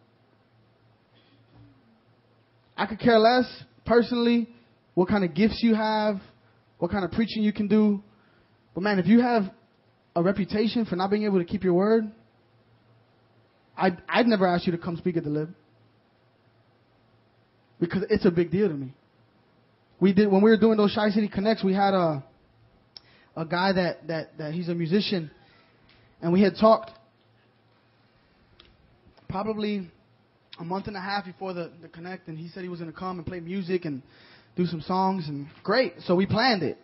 [2.77, 3.47] I could care less
[3.85, 4.49] personally
[4.95, 6.17] what kind of gifts you have,
[6.81, 8.03] what kind of preaching you can do.
[8.75, 9.45] But man, if you have
[10.17, 12.11] a reputation for not being able to keep your word,
[13.77, 15.55] I'd, I'd never ask you to come speak at the lib.
[17.79, 18.93] Because it's a big deal to me.
[20.01, 22.25] We did, when we were doing those Shy City Connects, we had a,
[23.37, 25.31] a guy that, that, that he's a musician,
[26.23, 26.91] and we had talked
[29.29, 29.91] probably
[30.59, 32.91] a month and a half before the, the connect, and he said he was going
[32.91, 34.03] to come and play music and
[34.61, 35.95] do some songs, and great.
[36.07, 36.79] So we planned it.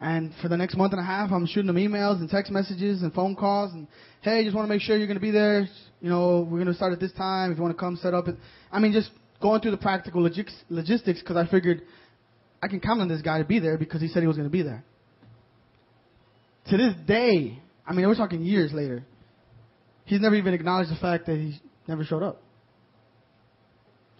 [0.00, 3.02] And for the next month and a half, I'm shooting them emails and text messages
[3.02, 3.86] and phone calls, and
[4.20, 5.68] hey, just want to make sure you're going to be there.
[6.00, 7.52] You know, we're going to start at this time.
[7.52, 8.26] If you want to come, set up.
[8.70, 11.82] I mean, just going through the practical logistics because I figured
[12.62, 14.48] I can count on this guy to be there because he said he was going
[14.48, 14.84] to be there.
[16.70, 19.04] To this day, I mean, we're talking years later.
[20.04, 22.42] He's never even acknowledged the fact that he never showed up.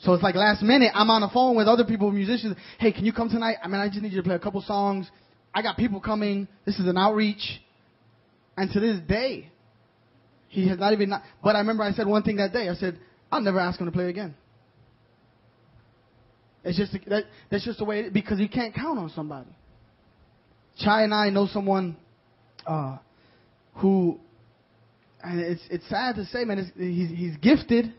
[0.01, 2.57] So it's like last minute, I'm on the phone with other people, musicians.
[2.79, 3.57] Hey, can you come tonight?
[3.63, 5.11] I mean, I just need you to play a couple songs.
[5.55, 6.49] I got people coming.
[6.67, 7.61] This is an outreach.
[8.57, 9.51] And to this day,
[10.49, 11.11] he has not even.
[11.11, 12.69] Not, but I remember I said one thing that day.
[12.69, 12.99] I said,
[13.33, 14.35] I'll never ask him to play again.
[16.63, 19.51] It's just that, that's just the way it, because he can't count on somebody.
[20.79, 21.97] Chai and I know someone
[22.67, 22.99] uh,
[23.77, 24.19] who
[25.23, 27.95] and it's it's sad to say, man, he's he's gifted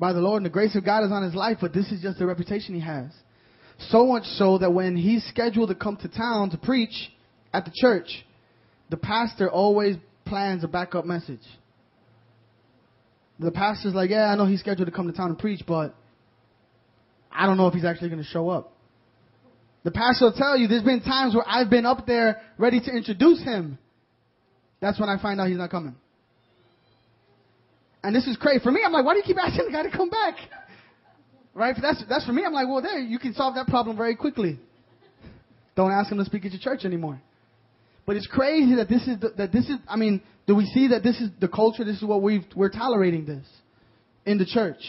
[0.00, 1.58] by the Lord, and the grace of God is on his life.
[1.60, 3.10] But this is just the reputation he has.
[3.90, 7.12] So much so that when he's scheduled to come to town to preach
[7.52, 8.08] at the church,
[8.88, 11.40] the pastor always plans a backup message.
[13.38, 15.94] The pastor's like, yeah, I know he's scheduled to come to town and preach, but
[17.30, 18.72] I don't know if he's actually going to show up.
[19.82, 22.90] The pastor will tell you there's been times where I've been up there ready to
[22.90, 23.78] introduce him.
[24.80, 25.94] That's when I find out he's not coming.
[28.02, 28.60] And this is crazy.
[28.62, 30.34] For me, I'm like, why do you keep asking the guy to come back?
[31.52, 31.74] Right?
[31.80, 32.44] That's, that's for me.
[32.44, 34.58] I'm like, well, there, you can solve that problem very quickly.
[35.76, 37.20] Don't ask him to speak at your church anymore.
[38.06, 40.88] But it's crazy that this is, the, that this is, I mean, do we see
[40.88, 41.84] that this is the culture?
[41.84, 43.46] This is what we we're tolerating this
[44.24, 44.80] in the church.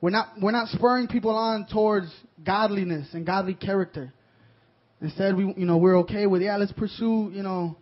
[0.00, 4.12] We're not, we're not spurring people on towards godliness and godly character.
[5.00, 7.76] Instead, we, you know, we're okay with, yeah, let's pursue, you know,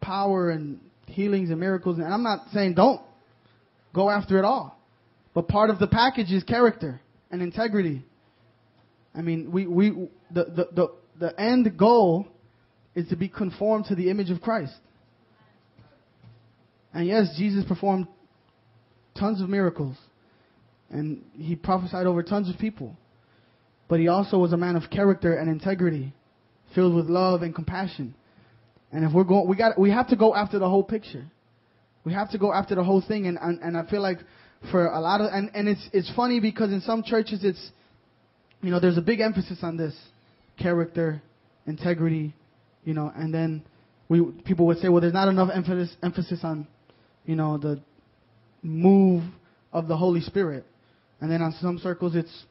[0.00, 0.80] power and
[1.12, 1.98] healings and miracles.
[1.98, 3.00] And I'm not saying don't
[3.94, 4.78] go after it all.
[5.34, 8.04] But part of the package is character and integrity.
[9.14, 9.90] I mean, we, we,
[10.30, 12.26] the, the, the, the end goal
[12.94, 14.74] is to be conformed to the image of Christ.
[16.92, 18.06] And yes, Jesus performed
[19.18, 19.96] tons of miracles.
[20.90, 22.96] And he prophesied over tons of people.
[23.88, 26.12] But he also was a man of character and integrity,
[26.74, 28.14] filled with love and compassion.
[28.92, 31.24] And if we're going, we got, we have to go after the whole picture.
[32.04, 33.26] We have to go after the whole thing.
[33.26, 34.18] And, and, and I feel like
[34.70, 37.70] for a lot of, and, and it's, it's funny because in some churches it's,
[38.60, 39.94] you know, there's a big emphasis on this
[40.58, 41.22] character,
[41.66, 42.34] integrity,
[42.84, 43.62] you know, and then
[44.08, 46.66] we, people would say, well, there's not enough emphasis, emphasis on,
[47.24, 47.80] you know, the
[48.62, 49.24] move
[49.72, 50.64] of the Holy Spirit.
[51.20, 52.44] And then on some circles it's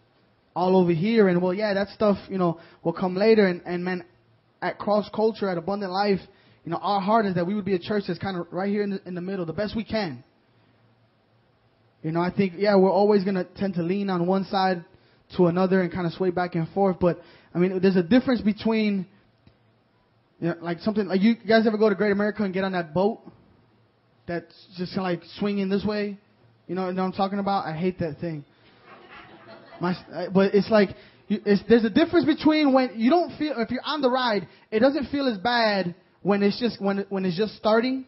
[0.56, 3.46] all over here and well, yeah, that stuff, you know, will come later.
[3.46, 4.04] And, and man,
[4.62, 6.19] at Cross Culture, at Abundant Life,
[6.63, 8.69] you know, our heart is that we would be a church that's kind of right
[8.69, 10.24] here in the, in the middle, the best we can.
[12.04, 14.84] You know, I think, yeah, we're always going to tend to lean on one side
[15.38, 16.97] to another and kind of sway back and forth.
[17.00, 17.21] But,
[17.54, 19.08] I mean, there's a difference between,
[20.39, 22.74] you know, like something, like you guys ever go to Great America and get on
[22.74, 23.21] that boat
[24.28, 26.17] that's just like swinging this way?
[26.67, 27.65] You know, you know what I'm talking about?
[27.65, 28.45] I hate that thing.
[29.80, 29.95] My,
[30.34, 30.89] but it's like
[31.46, 34.80] it's, there's a difference between when you don't feel if you're on the ride, it
[34.80, 38.06] doesn't feel as bad when it's just when when it's just starting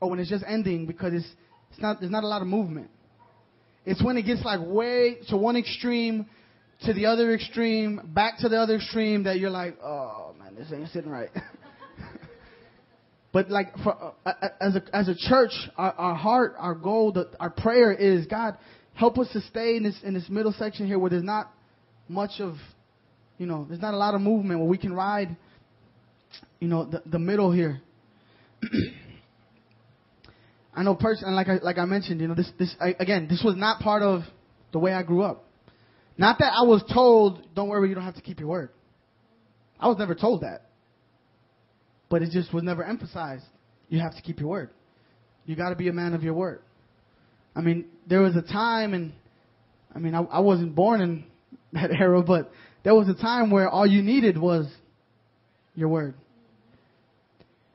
[0.00, 1.28] or when it's just ending because it's
[1.70, 2.90] it's not there's not a lot of movement.
[3.84, 6.26] It's when it gets like way to one extreme
[6.84, 10.72] to the other extreme, back to the other extreme that you're like, oh man, this
[10.72, 11.28] ain't sitting right.
[13.32, 17.30] but like for, uh, as a as a church, our, our heart, our goal, the,
[17.38, 18.56] our prayer is God
[18.94, 21.52] help us to stay in this in this middle section here where there's not
[22.10, 22.56] much of,
[23.38, 25.36] you know, there's not a lot of movement where we can ride,
[26.58, 27.80] you know, the the middle here.
[30.74, 33.42] I know personally, like I like I mentioned, you know, this this I, again, this
[33.44, 34.22] was not part of
[34.72, 35.44] the way I grew up.
[36.18, 38.70] Not that I was told, don't worry, you don't have to keep your word.
[39.78, 40.66] I was never told that.
[42.10, 43.44] But it just was never emphasized.
[43.88, 44.70] You have to keep your word.
[45.46, 46.60] You got to be a man of your word.
[47.56, 49.12] I mean, there was a time, and
[49.94, 51.24] I mean, I, I wasn't born in
[51.72, 52.50] that era, but
[52.84, 54.66] there was a time where all you needed was
[55.74, 56.14] your word.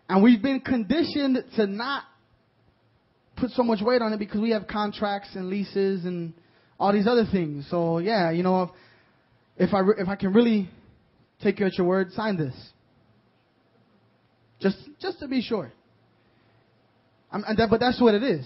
[0.07, 2.03] And we've been conditioned to not
[3.37, 6.33] put so much weight on it because we have contracts and leases and
[6.79, 7.67] all these other things.
[7.69, 10.69] So yeah, you know, if, if I if I can really
[11.41, 12.53] take you at your word, sign this.
[14.59, 15.71] Just just to be sure.
[17.31, 18.45] I'm, that, but that's what it is.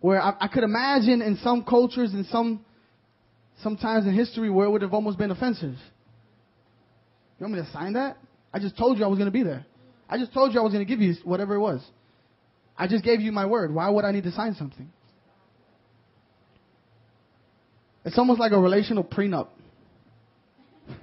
[0.00, 2.64] Where I, I could imagine in some cultures in some
[3.62, 5.74] sometimes in history where it would have almost been offensive.
[7.38, 8.16] You want me to sign that?
[8.52, 9.64] I just told you I was going to be there.
[10.08, 11.82] I just told you I was going to give you whatever it was.
[12.76, 13.74] I just gave you my word.
[13.74, 14.90] Why would I need to sign something?
[18.04, 19.48] It's almost like a relational prenup.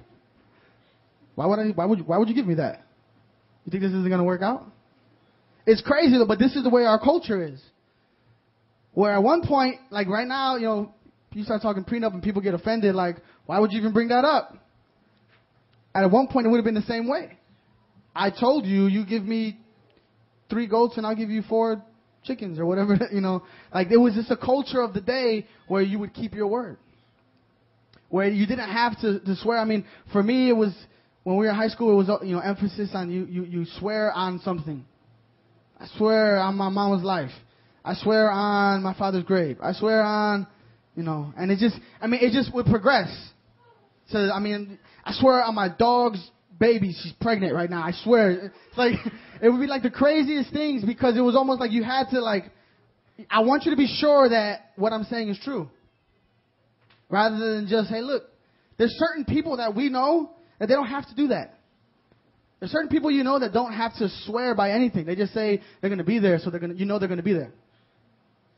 [1.34, 1.68] Why would I?
[1.68, 2.84] Why would you, Why would you give me that?
[3.64, 4.66] You think this isn't going to work out?
[5.66, 7.60] It's crazy but this is the way our culture is.
[8.92, 10.94] Where at one point, like right now, you know,
[11.32, 12.94] you start talking prenup and people get offended.
[12.94, 13.16] Like,
[13.46, 14.56] why would you even bring that up?
[15.94, 17.36] At one point, it would have been the same way.
[18.14, 19.58] I told you, you give me
[20.48, 21.82] three goats and I'll give you four
[22.24, 23.42] chickens or whatever, you know.
[23.72, 26.78] Like, it was just a culture of the day where you would keep your word
[28.10, 29.58] where you didn't have to, to swear.
[29.58, 30.74] I mean, for me, it was
[31.22, 31.92] when we were in high school.
[31.92, 34.84] It was you know emphasis on you you you swear on something.
[35.78, 37.30] I swear on my mom's life.
[37.82, 39.56] I swear on my father's grave.
[39.62, 40.46] I swear on,
[41.00, 43.08] you know, and it just I mean it just would progress.
[44.08, 46.22] So I mean, I swear on my dog's
[46.58, 46.94] baby.
[47.02, 47.82] She's pregnant right now.
[47.82, 48.52] I swear.
[48.68, 48.92] It's like
[49.42, 52.20] it would be like the craziest things because it was almost like you had to
[52.20, 52.50] like.
[53.30, 55.70] I want you to be sure that what I'm saying is true.
[57.08, 58.24] Rather than just, hey, look,
[58.76, 61.58] there's certain people that we know that they don't have to do that.
[62.60, 65.06] There's certain people you know that don't have to swear by anything.
[65.06, 67.08] They just say they're going to be there, so they're going to, you know they're
[67.08, 67.52] going to be there.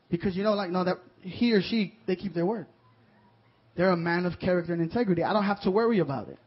[0.09, 2.67] Because you know, like, no, that he or she, they keep their word.
[3.75, 5.23] They're a man of character and integrity.
[5.23, 6.37] I don't have to worry about it.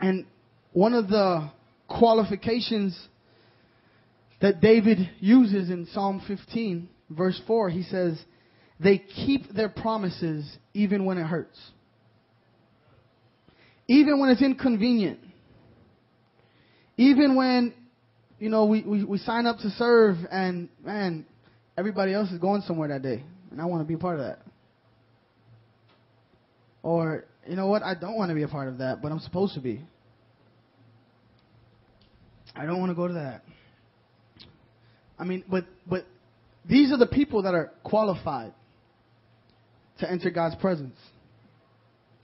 [0.00, 0.26] And
[0.72, 1.50] one of the
[1.88, 2.98] qualifications
[4.40, 8.18] that David uses in Psalm 15, verse 4, he says,
[8.78, 11.58] they keep their promises even when it hurts.
[13.88, 15.20] Even when it's inconvenient.
[16.98, 17.72] Even when,
[18.38, 21.24] you know, we, we, we sign up to serve and, man,
[21.76, 23.22] everybody else is going somewhere that day.
[23.50, 24.40] And I want to be part of that.
[26.82, 29.20] Or, you know what, I don't want to be a part of that, but I'm
[29.20, 29.82] supposed to be.
[32.54, 33.42] I don't want to go to that.
[35.18, 36.06] I mean, but but
[36.68, 38.52] these are the people that are qualified
[40.00, 40.96] to enter God's presence,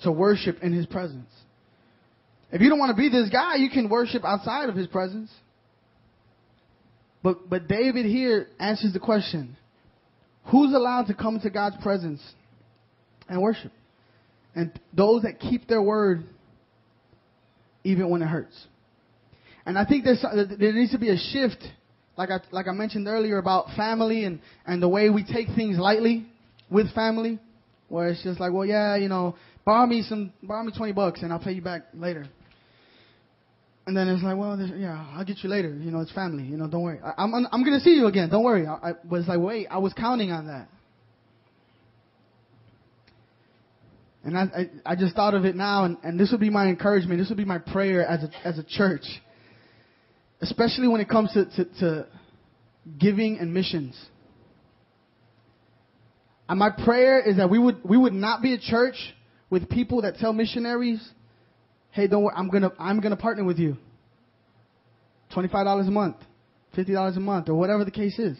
[0.02, 1.30] to worship in His presence.
[2.50, 5.30] If you don't want to be this guy, you can worship outside of His presence.
[7.22, 9.56] But, but David here answers the question
[10.46, 12.20] who's allowed to come into God's presence
[13.28, 13.72] and worship?
[14.54, 16.24] And those that keep their word
[17.84, 18.66] even when it hurts.
[19.64, 20.24] And I think there's,
[20.58, 21.62] there needs to be a shift,
[22.16, 25.78] like I, like I mentioned earlier, about family and, and the way we take things
[25.78, 26.26] lightly
[26.70, 27.38] with family
[27.88, 31.22] where it's just like, well, yeah, you know, borrow me some, borrow me 20 bucks
[31.22, 32.26] and I'll pay you back later.
[33.86, 35.68] And then it's like, well, yeah, I'll get you later.
[35.68, 36.44] You know, it's family.
[36.44, 37.00] You know, don't worry.
[37.02, 38.28] I, am I'm, I'm going to see you again.
[38.28, 38.66] Don't worry.
[38.66, 40.68] I, I, it's like, wait, I was counting on that.
[44.24, 46.66] And I, I, I just thought of it now, and, and this would be my
[46.66, 47.18] encouragement.
[47.18, 49.04] This would be my prayer as a, as a church,
[50.40, 52.06] especially when it comes to, to, to
[53.00, 54.00] giving and missions.
[56.48, 58.94] And my prayer is that we would, we would not be a church
[59.50, 61.02] with people that tell missionaries,
[61.92, 63.76] hey, don't worry, I'm gonna, I'm gonna partner with you.
[65.34, 66.16] $25 a month,
[66.76, 68.36] $50 a month, or whatever the case is.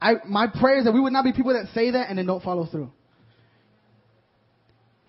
[0.00, 2.26] I, my prayer is that we would not be people that say that and then
[2.26, 2.90] don't follow through.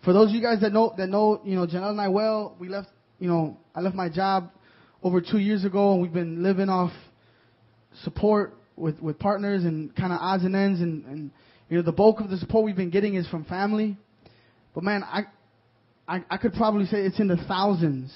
[0.04, 2.56] For those of you guys that know, that know, you know, Janelle and I well,
[2.60, 2.88] we left,
[3.20, 4.50] you know, I left my job
[5.04, 6.92] over two years ago and we've been living off
[8.04, 11.32] support with, with partners and kind of odds and ends and, and,
[11.70, 13.98] you know, the bulk of the support we've been getting is from family.
[14.74, 15.24] But man, I,
[16.10, 18.12] I, I could probably say it's in the thousands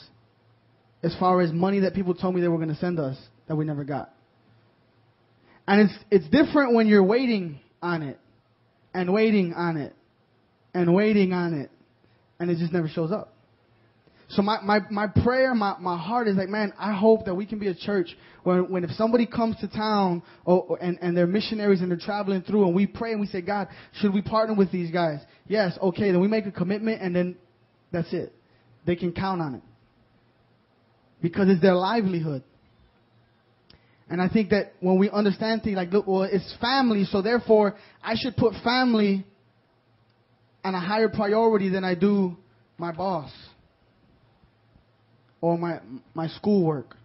[1.03, 3.15] as far as money that people told me they were going to send us
[3.47, 4.11] that we never got.
[5.67, 8.19] And it's, it's different when you're waiting on it
[8.95, 9.93] and waiting on it
[10.73, 11.69] and waiting on it
[12.39, 13.35] and it just never shows up.
[14.29, 17.45] So my, my, my prayer, my, my heart is like, man, I hope that we
[17.45, 21.27] can be a church where when if somebody comes to town or, and, and they're
[21.27, 23.67] missionaries and they're traveling through and we pray and we say, God,
[23.99, 25.19] should we partner with these guys?
[25.47, 27.35] Yes, okay, then we make a commitment and then
[27.93, 28.33] that's it.
[28.85, 29.61] They can count on it.
[31.21, 32.43] Because it's their livelihood.
[34.09, 37.77] And I think that when we understand things like, look, well, it's family, so therefore
[38.03, 39.25] I should put family
[40.65, 42.35] on a higher priority than I do
[42.77, 43.31] my boss
[45.39, 45.79] or my
[46.13, 46.95] my schoolwork.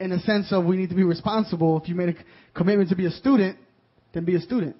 [0.00, 1.80] In a sense of we need to be responsible.
[1.80, 2.14] If you made a
[2.54, 3.58] commitment to be a student,
[4.12, 4.76] then be a student.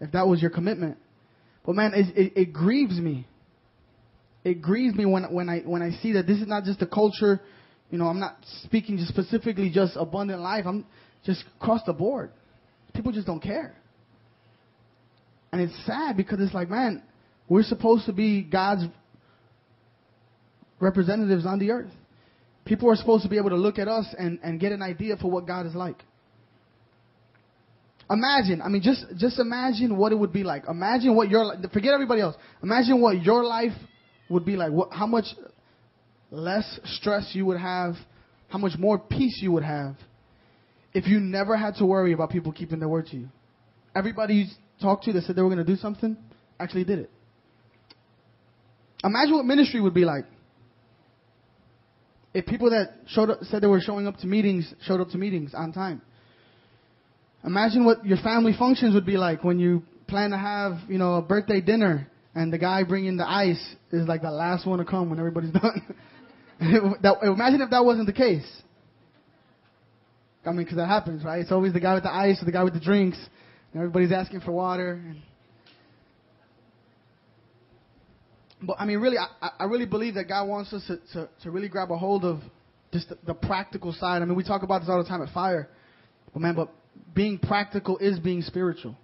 [0.00, 0.96] If that was your commitment,
[1.64, 3.26] but man, it, it, it grieves me.
[4.44, 6.86] It grieves me when when I when I see that this is not just a
[6.86, 7.40] culture.
[7.90, 10.64] You know, I'm not speaking just specifically just abundant life.
[10.66, 10.86] I'm
[11.24, 12.30] just across the board.
[12.94, 13.74] People just don't care.
[15.52, 17.02] And it's sad because it's like, man,
[17.48, 18.84] we're supposed to be God's
[20.78, 21.90] representatives on the earth.
[22.64, 25.16] People are supposed to be able to look at us and, and get an idea
[25.16, 25.96] for what God is like.
[28.10, 30.64] Imagine, I mean, just, just imagine what it would be like.
[30.68, 32.34] Imagine what your, forget everybody else.
[32.62, 33.72] Imagine what your life
[34.28, 34.72] would be like.
[34.72, 35.26] What, how much
[36.30, 37.94] less stress you would have,
[38.48, 39.94] how much more peace you would have
[40.92, 43.28] if you never had to worry about people keeping their word to you.
[43.94, 44.46] Everybody you
[44.82, 46.16] talked to that said they were going to do something
[46.58, 47.10] actually did it.
[49.04, 50.24] Imagine what ministry would be like
[52.32, 55.18] if people that showed up, said they were showing up to meetings showed up to
[55.18, 56.02] meetings on time.
[57.44, 61.14] Imagine what your family functions would be like when you plan to have, you know,
[61.14, 64.84] a birthday dinner and the guy bringing the ice is like the last one to
[64.84, 65.82] come when everybody's done.
[67.02, 68.46] that, imagine if that wasn't the case.
[70.44, 71.40] I mean, because that happens, right?
[71.40, 73.18] It's always the guy with the ice or the guy with the drinks,
[73.72, 75.14] and everybody's asking for water.
[78.62, 81.50] But I mean, really, I, I really believe that God wants us to, to, to
[81.50, 82.40] really grab a hold of
[82.92, 84.22] just the, the practical side.
[84.22, 85.68] I mean, we talk about this all the time at Fire,
[86.32, 86.72] but man, but
[87.14, 88.96] being practical is being spiritual.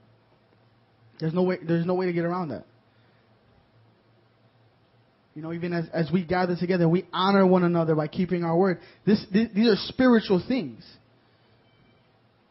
[1.18, 1.58] There's no way.
[1.66, 2.64] There's no way to get around that.
[5.34, 8.56] You know, even as, as we gather together, we honor one another by keeping our
[8.56, 8.80] word.
[9.04, 10.82] This, these are spiritual things.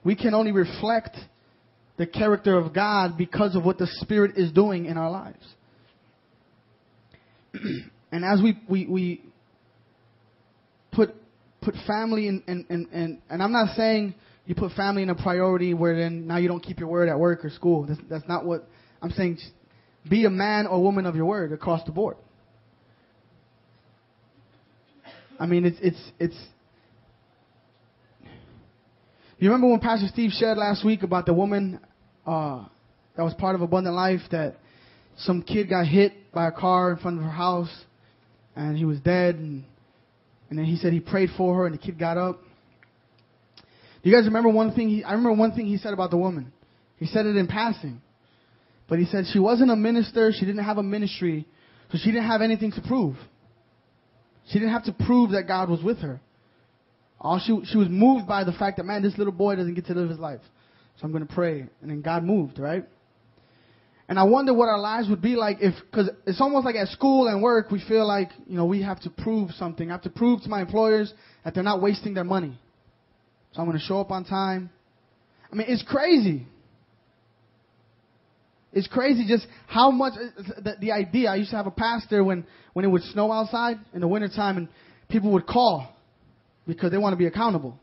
[0.03, 1.17] We can only reflect
[1.97, 5.43] the character of God because of what the Spirit is doing in our lives.
[8.11, 9.23] and as we, we, we
[10.91, 11.15] put,
[11.61, 14.13] put family in, in, in, and I'm not saying
[14.45, 17.17] you put family in a priority where then now you don't keep your word at
[17.17, 17.85] work or school.
[17.87, 18.67] That's, that's not what
[19.01, 19.39] I'm saying.
[20.09, 22.17] Be a man or woman of your word across the board.
[25.39, 26.37] I mean, it's, it's, it's,
[29.37, 31.79] you remember when Pastor Steve shared last week about the woman
[32.25, 32.63] uh,
[33.17, 34.55] that was part of Abundant Life that
[35.17, 37.73] some kid got hit by a car in front of her house
[38.55, 39.65] and he was dead and
[40.49, 42.39] and then he said he prayed for her and the kid got up.
[44.05, 46.53] You guys remember one thing he I remember one thing he said about the woman.
[46.97, 48.03] He said it in passing.
[48.87, 51.47] But he said she wasn't a minister, she didn't have a ministry,
[51.91, 53.15] so she didn't have anything to prove.
[54.49, 56.21] She didn't have to prove that God was with her.
[57.19, 59.87] All she she was moved by the fact that man, this little boy doesn't get
[59.87, 60.41] to live his life.
[60.97, 62.85] So I'm going to pray, and then God moved, right?
[64.07, 66.89] And I wonder what our lives would be like if, because it's almost like at
[66.89, 69.89] school and work, we feel like, you know, we have to prove something.
[69.89, 71.11] I have to prove to my employers
[71.43, 72.59] that they're not wasting their money.
[73.55, 74.69] So I'm going to show up on time.
[75.49, 76.45] I mean, it's crazy.
[78.73, 81.29] It's crazy just how much, the, the idea.
[81.29, 84.57] I used to have a pastor when, when it would snow outside in the wintertime
[84.57, 84.67] and
[85.07, 85.95] people would call
[86.67, 87.79] because they want to be accountable.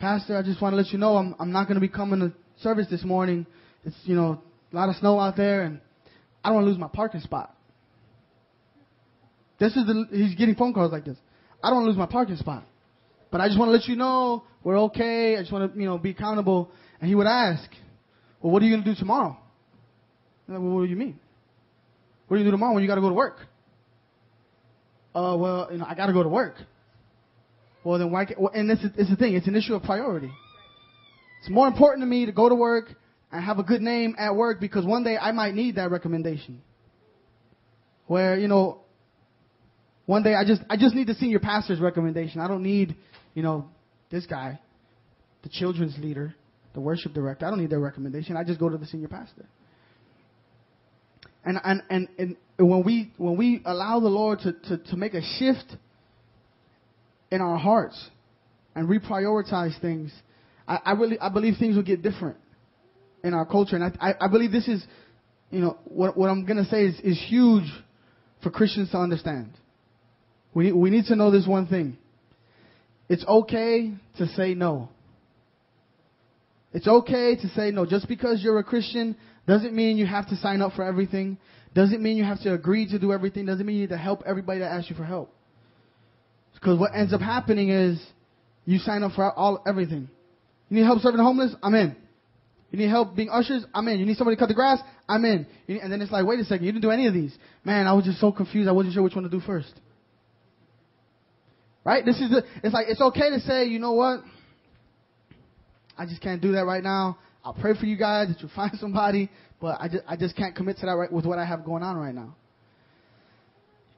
[0.00, 2.18] Pastor, I just want to let you know I'm, I'm not going to be coming
[2.18, 3.46] to service this morning.
[3.84, 5.80] It's, you know, a lot of snow out there, and
[6.42, 7.54] I don't want to lose my parking spot.
[9.60, 11.18] This is the, he's getting phone calls like this.
[11.62, 12.64] I don't want to lose my parking spot.
[13.32, 15.36] But I just want to let you know we're okay.
[15.36, 16.70] I just want to, you know, be accountable.
[17.00, 17.68] And he would ask,
[18.40, 19.36] well, what are you going to do tomorrow?
[20.46, 21.18] Like, well, what do you mean?
[22.28, 23.38] What do you do tomorrow when you got to go to work?
[25.14, 26.56] Uh, well, you know, I got to go to work.
[27.84, 28.26] Well, then why?
[28.26, 29.34] Can't, and this is, it's the thing.
[29.34, 30.30] It's an issue of priority.
[31.40, 32.94] It's more important to me to go to work
[33.32, 36.62] and have a good name at work because one day I might need that recommendation.
[38.06, 38.82] Where, you know,
[40.06, 42.40] one day I just I just need the senior pastor's recommendation.
[42.40, 42.96] I don't need,
[43.34, 43.68] you know,
[44.10, 44.60] this guy,
[45.42, 46.34] the children's leader,
[46.74, 47.46] the worship director.
[47.46, 48.36] I don't need their recommendation.
[48.36, 49.46] I just go to the senior pastor.
[51.44, 55.14] And and and, and when we when we allow the Lord to, to, to make
[55.14, 55.76] a shift
[57.30, 58.10] in our hearts
[58.74, 60.12] and reprioritize things,
[60.68, 62.36] I, I really I believe things will get different
[63.24, 63.76] in our culture.
[63.76, 64.84] And I, I, I believe this is,
[65.50, 67.64] you know, what, what I'm going to say is, is huge
[68.42, 69.52] for Christians to understand.
[70.54, 71.98] We, we need to know this one thing.
[73.12, 74.88] It's okay to say no.
[76.72, 77.84] It's okay to say no.
[77.84, 81.36] Just because you're a Christian doesn't mean you have to sign up for everything.
[81.74, 83.44] Doesn't mean you have to agree to do everything.
[83.44, 85.30] Doesn't mean you need to help everybody that asks you for help.
[86.54, 88.02] Because what ends up happening is
[88.64, 90.08] you sign up for all everything.
[90.70, 91.54] You need help serving the homeless?
[91.62, 91.94] I'm in.
[92.70, 93.62] You need help being ushers?
[93.74, 93.98] I'm in.
[93.98, 94.78] You need somebody to cut the grass?
[95.06, 95.46] I'm in.
[95.68, 97.36] and then it's like, wait a second, you didn't do any of these.
[97.62, 98.70] Man, I was just so confused.
[98.70, 99.78] I wasn't sure which one to do first.
[101.84, 102.04] Right?
[102.04, 104.20] This is the, it's like, it's okay to say, you know what?
[105.98, 107.18] I just can't do that right now.
[107.44, 109.30] I'll pray for you guys that you find somebody,
[109.60, 111.82] but I just, I just can't commit to that right, with what I have going
[111.82, 112.36] on right now.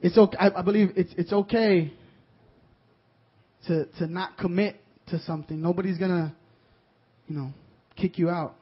[0.01, 1.93] It's okay, I, I believe it's, it's okay
[3.67, 4.75] to, to not commit
[5.07, 5.61] to something.
[5.61, 6.35] Nobody's gonna,
[7.27, 7.51] you know,
[7.95, 8.55] kick you out.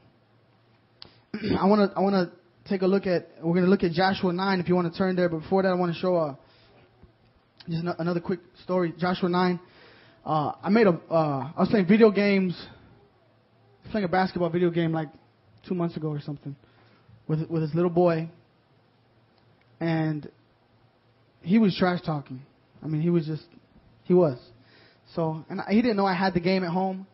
[1.34, 4.32] I want to I want to take a look at we're to look at Joshua
[4.32, 5.30] 9 if you want to turn there.
[5.30, 6.38] But before that, I want to show a
[7.70, 8.93] just another quick story.
[8.97, 9.59] Joshua 9.
[10.26, 12.61] Uh, I made a uh, I was playing video games,
[13.91, 15.09] playing a basketball video game like
[15.68, 16.55] two months ago or something,
[17.28, 18.30] with with this little boy,
[19.80, 20.30] and
[21.41, 22.41] he was trash talking.
[22.84, 23.45] I mean, he was just
[24.03, 24.38] he was.
[25.16, 27.05] So, and he didn't know I had the game at home.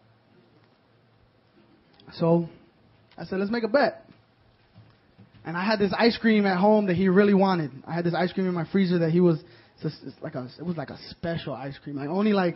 [2.14, 2.48] So
[3.18, 4.06] I said, let's make a bet.
[5.46, 7.72] And I had this ice cream at home that he really wanted.
[7.88, 9.40] I had this ice cream in my freezer that he was
[9.82, 11.96] just like a it was like a special ice cream.
[11.96, 12.56] Like only like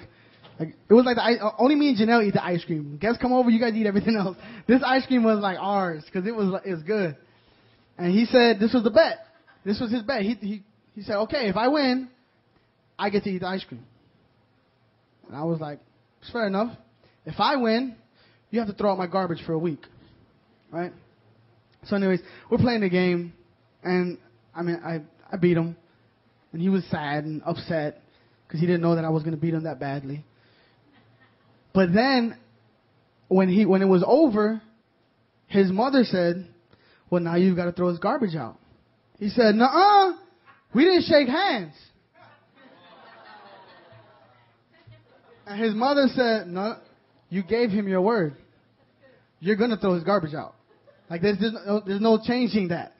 [0.59, 2.97] like it was like the only me and Janelle eat the ice cream.
[2.99, 4.37] Guests come over, you guys eat everything else.
[4.67, 7.15] This ice cream was like ours because it was it was good.
[7.97, 9.25] And he said this was the bet.
[9.65, 10.21] This was his bet.
[10.21, 10.63] He he
[10.95, 12.09] he said, okay, if I win,
[12.97, 13.83] I get to eat the ice cream.
[15.27, 15.79] And I was like,
[16.21, 16.75] it's fair enough.
[17.25, 17.95] If I win,
[18.51, 19.79] you have to throw out my garbage for a week.
[20.71, 20.91] Right?
[21.85, 23.33] So, anyways, we're playing the game,
[23.83, 24.17] and
[24.55, 25.01] I mean, I,
[25.31, 25.75] I beat him,
[26.53, 28.01] and he was sad and upset
[28.47, 30.23] because he didn't know that I was going to beat him that badly.
[31.73, 32.37] But then,
[33.27, 34.61] when he when it was over,
[35.47, 36.47] his mother said,
[37.09, 38.57] "Well, now you've got to throw his garbage out."
[39.19, 40.13] He said, "Nuh-uh,
[40.73, 41.73] we didn't shake hands."
[45.45, 46.77] And his mother said, "No,
[47.29, 48.37] you gave him your word."
[49.43, 50.55] you're going to throw his garbage out.
[51.09, 52.92] Like there's, there's, no, there's no changing that.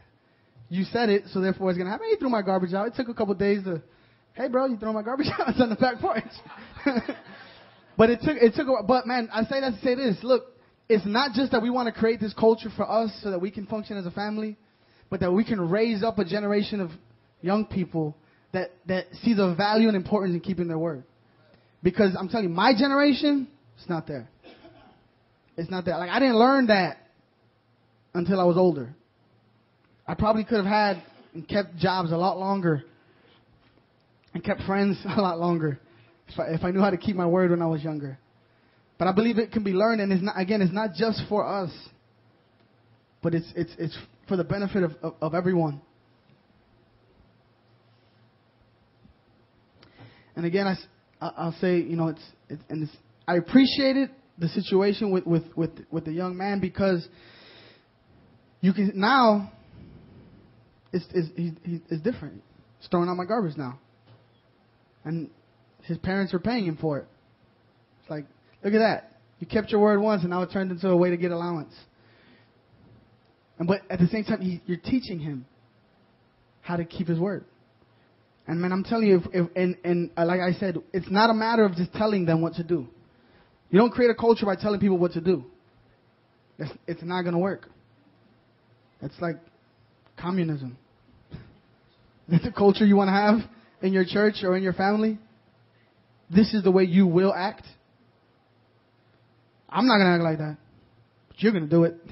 [0.74, 2.08] You said it, so therefore it's going to happen.
[2.10, 2.88] He threw my garbage out.
[2.88, 3.84] It took a couple days to,
[4.34, 5.50] hey bro, you throw my garbage out.
[5.50, 6.24] It's on the back porch.
[7.96, 10.18] but it took, it took, a, but man, I say that to say this.
[10.24, 10.46] Look,
[10.90, 13.52] it's not just that we want to create this culture for us so that we
[13.52, 14.58] can function as a family,
[15.12, 16.90] but that we can raise up a generation of
[17.42, 18.18] young people
[18.54, 21.04] that, that see the value and importance in keeping their word.
[21.84, 23.48] Because I'm telling you, my generation,
[23.78, 24.28] it's not there.
[25.56, 26.00] It's not that.
[26.00, 26.98] Like, I didn't learn that
[28.16, 28.96] until I was older.
[30.08, 32.84] I probably could have had and kept jobs a lot longer
[34.34, 35.80] and kept friends a lot longer
[36.28, 38.18] if I, if I knew how to keep my word when I was younger.
[38.98, 41.46] But I believe it can be learned, and it's not, again, it's not just for
[41.46, 41.72] us,
[43.22, 43.98] but it's, it's, it's
[44.28, 45.82] for the benefit of, of, of everyone.
[50.36, 50.78] And again, I,
[51.20, 52.92] I'll say, you know, it's, it's and it's,
[53.28, 57.08] I appreciate it the situation with, with, with, with the young man because
[58.62, 59.52] you can now
[60.94, 62.42] it's, it's, he, it's different.
[62.80, 63.80] He's throwing out my garbage now.
[65.04, 65.30] And
[65.84, 67.08] his parents are paying him for it.
[68.02, 68.26] It's like,
[68.64, 69.18] look at that.
[69.40, 71.74] You kept your word once and now it turned into a way to get allowance.
[73.60, 75.46] And but at the same time, he, you're teaching him
[76.62, 77.44] how to keep his word.
[78.48, 81.30] And man, I'm telling you, if, if, and, and uh, like I said, it's not
[81.30, 82.88] a matter of just telling them what to do.
[83.70, 85.46] You don't create a culture by telling people what to do.
[86.60, 87.70] It's, it's not going to work.
[89.02, 89.38] It's like
[90.18, 90.78] communism.
[92.28, 93.50] That's the culture you want to have
[93.82, 95.20] in your church or in your family.
[96.30, 97.66] This is the way you will act.
[99.70, 100.58] I'm not going to act like that.
[101.28, 101.96] But you're going to do it.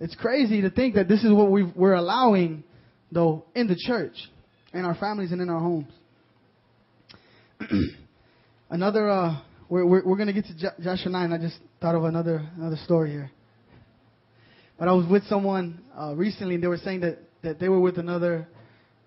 [0.00, 2.64] It's crazy to think that this is what we are allowing,
[3.12, 4.12] though, in the church,
[4.74, 5.90] in our families, and in our homes.
[8.70, 11.32] Another uh, we're, we're, we're going to get to Jo- Joshua 9.
[11.32, 13.30] I just thought of another, another story here.
[14.78, 17.80] But I was with someone uh, recently, and they were saying that, that they were
[17.80, 18.48] with another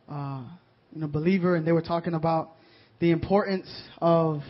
[0.09, 0.43] uh,
[0.93, 2.51] you know, believer, and they were talking about
[2.99, 4.41] the importance of,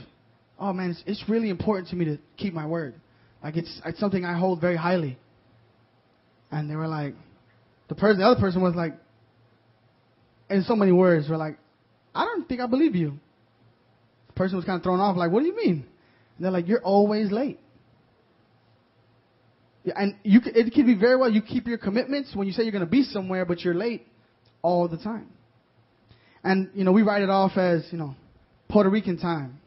[0.59, 2.95] oh man, it's, it's really important to me to keep my word.
[3.43, 5.18] Like it's, it's something I hold very highly.
[6.51, 7.13] And they were like,
[7.89, 8.93] the person, the other person was like,
[10.49, 11.57] in so many words, were like,
[12.15, 13.20] I don't think I believe you.
[14.28, 15.86] The person was kind of thrown off, like, what do you mean?
[16.38, 17.59] And they're like, you're always late.
[19.96, 22.72] And you it could be very well you keep your commitments when you say you're
[22.72, 24.06] going to be somewhere, but you're late
[24.62, 25.28] all the time.
[26.44, 28.16] And you know we write it off as you know
[28.70, 29.60] Puerto Rican time.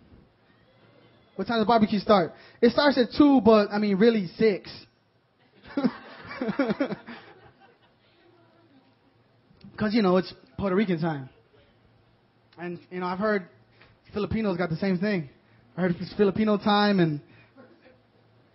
[1.37, 2.33] What time does barbecue start?
[2.61, 4.71] It starts at two, but I mean really six.
[9.81, 11.31] Because you know it's Puerto Rican time.
[12.59, 13.49] And you know I've heard
[14.13, 15.31] Filipinos got the same thing.
[15.75, 17.23] I heard it's Filipino time and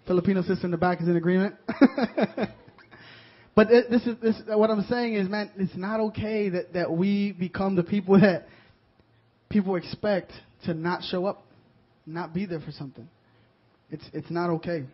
[0.08, 1.56] Filipino sister in the back is in agreement.
[3.56, 7.32] but this is this what I'm saying is, man, it's not okay that that we
[7.32, 8.48] become the people that
[9.50, 10.32] people expect
[10.66, 11.46] to not show up,
[12.06, 13.08] not be there for something.
[13.90, 14.86] It's it's not okay.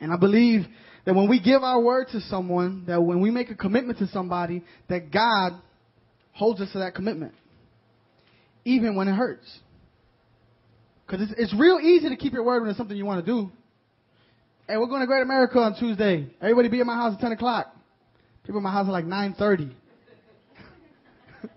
[0.00, 0.66] And I believe
[1.04, 4.06] that when we give our word to someone, that when we make a commitment to
[4.08, 5.60] somebody, that God
[6.32, 7.34] holds us to that commitment,
[8.64, 9.46] even when it hurts.
[11.04, 13.32] Because it's, it's real easy to keep your word when it's something you want to
[13.32, 13.50] do.
[14.68, 16.28] Hey, we're going to Great America on Tuesday.
[16.42, 17.74] Everybody be at my house at 10 o'clock.
[18.44, 19.72] People at my house at like 9.30.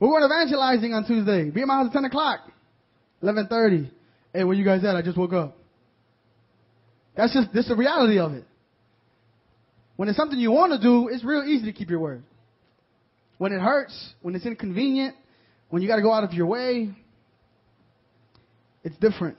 [0.00, 1.50] we're going evangelizing on Tuesday.
[1.50, 2.40] Be at my house at 10 o'clock.
[3.22, 3.90] 11.30.
[4.32, 4.96] Hey, where you guys at?
[4.96, 5.58] I just woke up.
[7.14, 8.44] That's just, this is the reality of it.
[9.96, 12.22] When it's something you want to do, it's real easy to keep your word.
[13.36, 15.14] When it hurts, when it's inconvenient,
[15.68, 16.88] when you got to go out of your way,
[18.82, 19.36] it's different.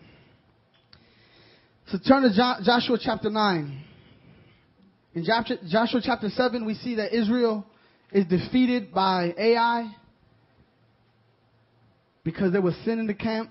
[1.91, 2.29] So turn to
[2.63, 3.83] Joshua chapter 9.
[5.13, 7.65] In Joshua chapter 7, we see that Israel
[8.13, 9.93] is defeated by Ai
[12.23, 13.49] because there was sin in the camp.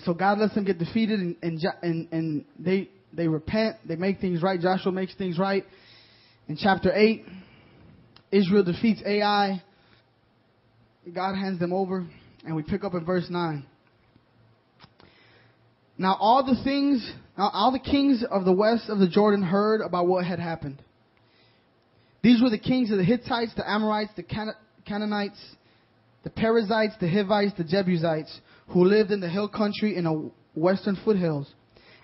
[0.00, 3.76] So God lets them get defeated and, and, and, and they, they repent.
[3.86, 4.60] They make things right.
[4.60, 5.64] Joshua makes things right.
[6.48, 7.24] In chapter 8,
[8.32, 9.62] Israel defeats Ai.
[11.14, 12.04] God hands them over.
[12.44, 13.64] And we pick up in verse 9.
[15.96, 19.80] Now all the things, now all the kings of the west of the Jordan heard
[19.80, 20.82] about what had happened.
[22.22, 24.54] These were the kings of the Hittites, the Amorites, the Can-
[24.86, 25.38] Canaanites,
[26.24, 30.96] the Perizzites, the Hivites, the Jebusites, who lived in the hill country in the western
[31.04, 31.52] foothills,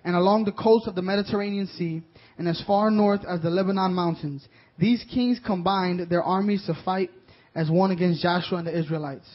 [0.05, 2.03] and along the coast of the Mediterranean Sea,
[2.39, 4.47] and as far north as the Lebanon mountains.
[4.79, 7.11] These kings combined their armies to fight
[7.55, 9.29] as one against Joshua and the Israelites.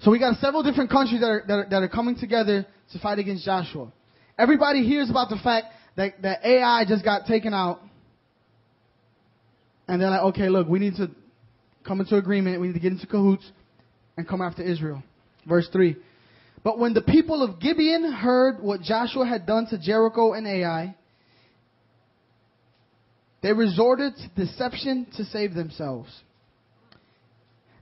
[0.00, 2.98] So we got several different countries that are, that are, that are coming together to
[2.98, 3.92] fight against Joshua.
[4.38, 5.66] Everybody hears about the fact
[5.96, 7.80] that, that Ai just got taken out.
[9.88, 11.10] And they're like, okay, look, we need to
[11.86, 12.60] come into agreement.
[12.60, 13.44] We need to get into cahoots
[14.16, 15.02] and come after Israel.
[15.48, 15.96] Verse 3.
[16.62, 20.96] But when the people of Gibeon heard what Joshua had done to Jericho and Ai,
[23.42, 26.10] they resorted to deception to save themselves.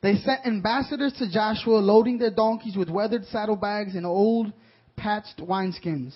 [0.04, 4.52] They sent ambassadors to Joshua, loading their donkeys with weathered saddlebags and old
[4.96, 6.14] patched wineskins.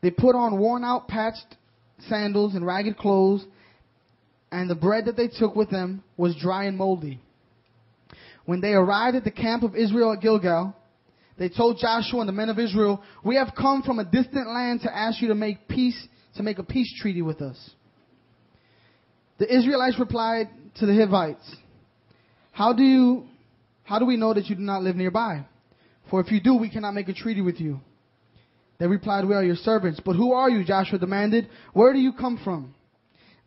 [0.00, 1.58] They put on worn out patched
[2.08, 3.44] sandals and ragged clothes,
[4.50, 7.20] and the bread that they took with them was dry and moldy.
[8.46, 10.74] When they arrived at the camp of Israel at Gilgal,
[11.36, 14.80] they told Joshua and the men of Israel, We have come from a distant land
[14.84, 17.58] to ask you to make peace, to make a peace treaty with us.
[19.36, 21.56] The Israelites replied to the Hivites,
[22.52, 23.24] How do you,
[23.82, 25.44] how do we know that you do not live nearby?
[26.10, 27.80] For if you do, we cannot make a treaty with you.
[28.78, 30.00] They replied, We are your servants.
[30.04, 30.64] But who are you?
[30.64, 31.48] Joshua demanded.
[31.72, 32.74] Where do you come from?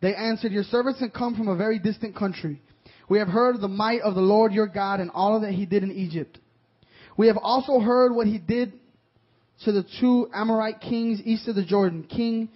[0.00, 2.60] They answered, Your servants have come from a very distant country.
[3.08, 5.66] We have heard of the might of the Lord your God and all that he
[5.66, 6.38] did in Egypt.
[7.16, 8.72] We have also heard what he did
[9.64, 12.48] to the two Amorite kings east of the Jordan, King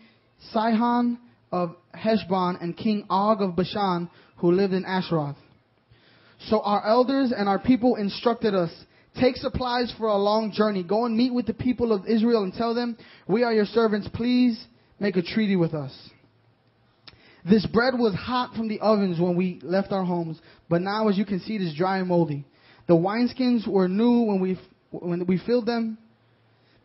[0.53, 1.18] Sihon
[1.53, 5.36] of Heshbon and King Og of Bashan, who lived in Ashtaroth.
[6.49, 8.70] So our elders and our people instructed us,
[9.18, 10.84] Take supplies for a long journey.
[10.84, 14.09] Go and meet with the people of Israel and tell them, We are your servants.
[14.14, 14.64] Please
[15.01, 15.93] make a treaty with us.
[17.49, 20.38] This bread was hot from the ovens when we left our homes,
[20.68, 22.45] but now, as you can see, it is dry and moldy.
[22.86, 24.61] The wineskins were new when we,
[24.91, 25.97] when we filled them,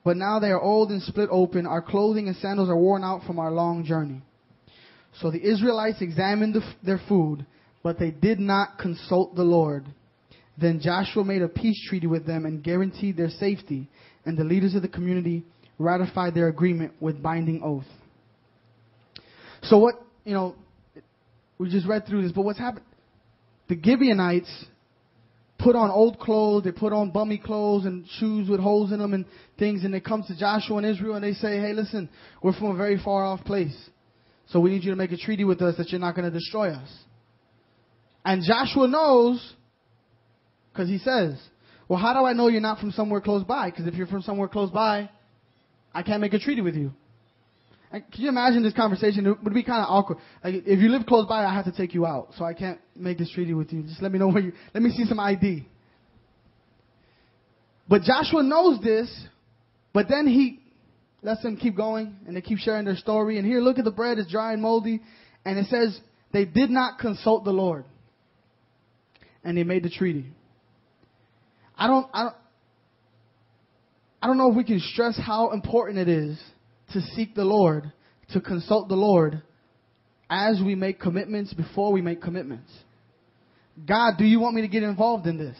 [0.03, 1.68] but now they are old and split open.
[1.68, 4.22] Our clothing and sandals are worn out from our long journey.
[5.20, 7.45] So the Israelites examined the, their food,
[7.86, 9.86] but they did not consult the Lord.
[10.58, 13.88] Then Joshua made a peace treaty with them and guaranteed their safety,
[14.26, 15.44] and the leaders of the community
[15.78, 17.86] ratified their agreement with binding oath.
[19.62, 20.56] So what, you know,
[21.60, 22.86] we just read through this, but what's happened?
[23.68, 24.66] The Gibeonites
[25.60, 29.14] put on old clothes, they put on bummy clothes and shoes with holes in them
[29.14, 29.26] and
[29.60, 32.10] things, and they come to Joshua and Israel and they say, hey, listen,
[32.42, 33.78] we're from a very far off place.
[34.48, 36.36] So we need you to make a treaty with us that you're not going to
[36.36, 36.90] destroy us.
[38.26, 39.53] And Joshua knows,
[40.73, 41.39] because he says,
[41.88, 43.69] well, how do I know you're not from somewhere close by?
[43.69, 45.09] Because if you're from somewhere close by,
[45.93, 46.91] I can't make a treaty with you.
[47.91, 49.28] And can you imagine this conversation?
[49.28, 50.17] It would be kind of awkward.
[50.43, 52.80] Like, if you live close by, I have to take you out, so I can't
[52.95, 53.84] make this treaty with you.
[53.84, 54.53] Just let me know where you.
[54.73, 55.67] Let me see some ID.
[57.88, 59.07] But Joshua knows this,
[59.93, 60.59] but then he
[61.21, 63.38] lets them keep going, and they keep sharing their story.
[63.38, 65.01] And here, look at the bread; it's dry and moldy,
[65.45, 65.97] and it says
[66.34, 67.86] they did not consult the Lord,
[69.46, 70.26] and they made the treaty.
[71.78, 72.36] I don't, I don't,
[74.22, 76.41] I don't know if we can stress how important it is
[76.93, 77.91] to seek the Lord,
[78.34, 79.43] to consult the Lord
[80.30, 82.72] as we make commitments, before we make commitments.
[83.88, 85.58] God, do you want me to get involved in this?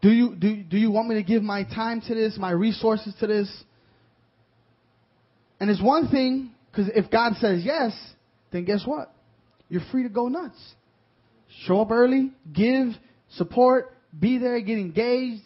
[0.00, 3.14] Do you, do, do you want me to give my time to this, my resources
[3.20, 3.64] to this?
[5.60, 7.92] And it's one thing, because if God says yes,
[8.50, 9.14] then guess what?
[9.68, 10.58] You're free to go nuts.
[11.66, 12.88] Show up early, give,
[13.36, 15.42] support, be there, get engaged.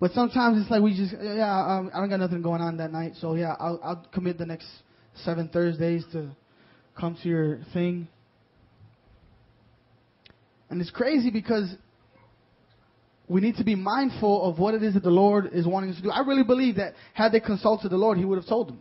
[0.00, 2.92] But sometimes it's like we just, yeah, um, I don't got nothing going on that
[2.92, 4.68] night, so yeah, I'll, I'll commit the next
[5.24, 6.30] seven Thursdays to
[6.96, 8.08] come to your thing.
[10.70, 11.74] And it's crazy because
[13.26, 15.96] we need to be mindful of what it is that the Lord is wanting us
[15.96, 16.10] to do.
[16.10, 18.80] I really believe that had they consulted the Lord, He would have told them.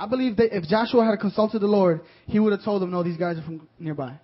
[0.00, 3.02] I believe that if Joshua had consulted the Lord, he would have told them, no,
[3.02, 4.18] these guys are from nearby.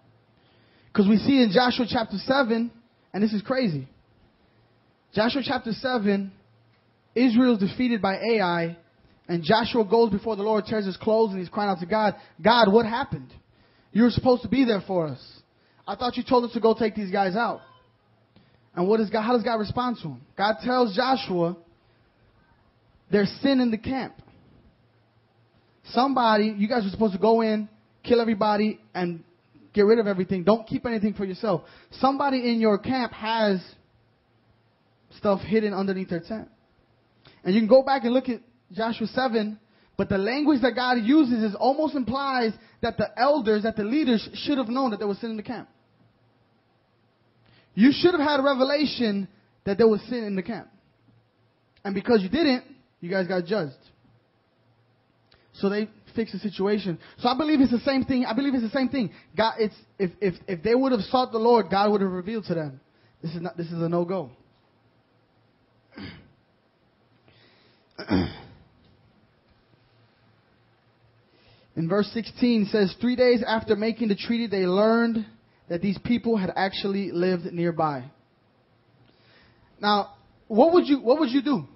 [0.86, 2.70] Because we see in Joshua chapter 7,
[3.12, 3.86] and this is crazy.
[5.14, 6.32] Joshua chapter 7,
[7.14, 8.78] Israel is defeated by Ai,
[9.28, 12.14] and Joshua goes before the Lord, tears his clothes, and he's crying out to God,
[12.42, 13.30] God, what happened?
[13.92, 15.22] You were supposed to be there for us.
[15.86, 17.60] I thought you told us to go take these guys out.
[18.74, 20.22] And what is God, how does God respond to him?
[20.38, 21.54] God tells Joshua,
[23.10, 24.14] there's sin in the camp.
[25.90, 27.68] Somebody, you guys are supposed to go in,
[28.02, 29.22] kill everybody, and
[29.72, 30.42] get rid of everything.
[30.42, 31.62] Don't keep anything for yourself.
[32.00, 33.60] Somebody in your camp has
[35.16, 36.48] stuff hidden underneath their tent.
[37.44, 38.40] And you can go back and look at
[38.72, 39.58] Joshua 7,
[39.96, 44.28] but the language that God uses is almost implies that the elders, that the leaders
[44.34, 45.68] should have known that there was sin in the camp.
[47.74, 49.28] You should have had a revelation
[49.64, 50.68] that there was sin in the camp.
[51.84, 52.64] And because you didn't,
[53.00, 53.76] you guys got judged.
[55.60, 56.98] So they fix the situation.
[57.18, 58.24] So I believe it's the same thing.
[58.24, 59.10] I believe it's the same thing.
[59.36, 62.44] God, it's if if if they would have sought the Lord, God would have revealed
[62.46, 62.80] to them.
[63.22, 63.56] This is not.
[63.56, 64.30] This is a no go.
[71.76, 75.26] In verse 16 says, Three days after making the treaty, they learned
[75.68, 78.04] that these people had actually lived nearby.
[79.80, 80.14] Now,
[80.48, 81.66] what would you what would you do?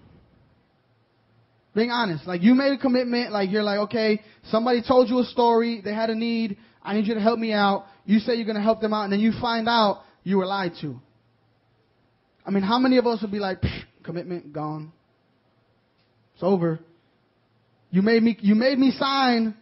[1.74, 2.26] Being honest.
[2.26, 5.94] Like you made a commitment, like you're like, okay, somebody told you a story, they
[5.94, 7.86] had a need, I need you to help me out.
[8.04, 10.72] You say you're gonna help them out, and then you find out you were lied
[10.80, 11.00] to.
[12.44, 13.58] I mean, how many of us would be like,
[14.02, 14.92] commitment gone?
[16.34, 16.80] It's over.
[17.90, 19.54] You made me you made me sign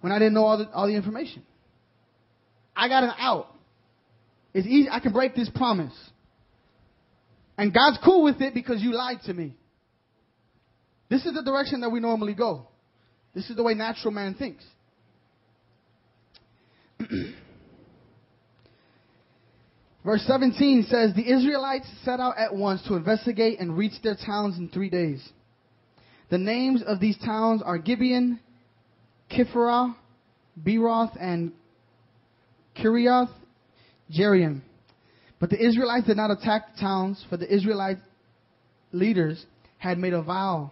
[0.00, 1.44] when I didn't know all the all the information.
[2.74, 3.54] I got an out.
[4.54, 5.94] It's easy I can break this promise.
[7.56, 9.54] And God's cool with it because you lied to me.
[11.10, 12.68] This is the direction that we normally go.
[13.34, 14.64] This is the way natural man thinks.
[20.04, 24.56] Verse 17 says, The Israelites set out at once to investigate and reach their towns
[24.56, 25.28] in three days.
[26.30, 28.38] The names of these towns are Gibeon,
[29.30, 29.96] Kephirah,
[30.64, 31.52] Beeroth, and
[32.78, 33.30] Kiriath
[34.10, 34.62] Jearim.
[35.40, 37.98] But the Israelites did not attack the towns, for the Israelite
[38.92, 39.44] leaders
[39.78, 40.70] had made a vow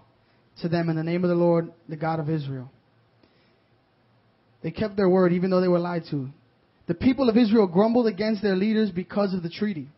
[0.63, 2.71] to them in the name of the Lord, the God of Israel.
[4.63, 6.29] They kept their word even though they were lied to.
[6.87, 9.89] The people of Israel grumbled against their leaders because of the treaty.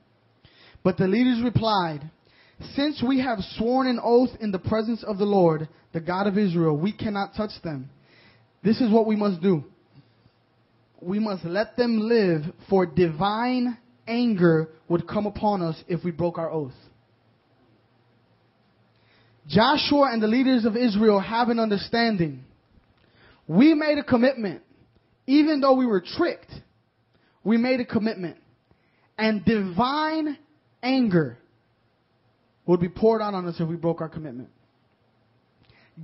[0.82, 2.10] But the leaders replied,
[2.74, 6.36] Since we have sworn an oath in the presence of the Lord, the God of
[6.36, 7.90] Israel, we cannot touch them.
[8.62, 9.64] This is what we must do.
[11.00, 16.36] We must let them live, for divine anger would come upon us if we broke
[16.36, 16.74] our oath.
[19.50, 22.44] Joshua and the leaders of Israel have an understanding.
[23.48, 24.62] We made a commitment.
[25.26, 26.50] Even though we were tricked,
[27.42, 28.36] we made a commitment.
[29.18, 30.38] And divine
[30.82, 31.36] anger
[32.64, 34.50] would be poured out on us if we broke our commitment.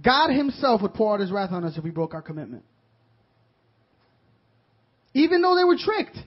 [0.04, 2.64] God Himself would pour out His wrath on us if we broke our commitment.
[5.14, 6.18] Even though they were tricked.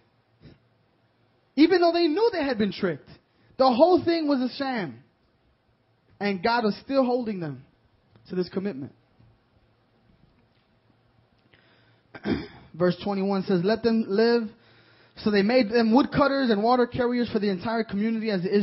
[1.56, 3.10] Even though they knew they had been tricked.
[3.58, 5.04] The whole thing was a sham.
[6.20, 7.64] And God was still holding them
[8.30, 8.92] to this commitment.
[12.74, 14.44] Verse 21 says, Let them live.
[15.24, 18.58] So they made them woodcutters and water carriers for the entire community as the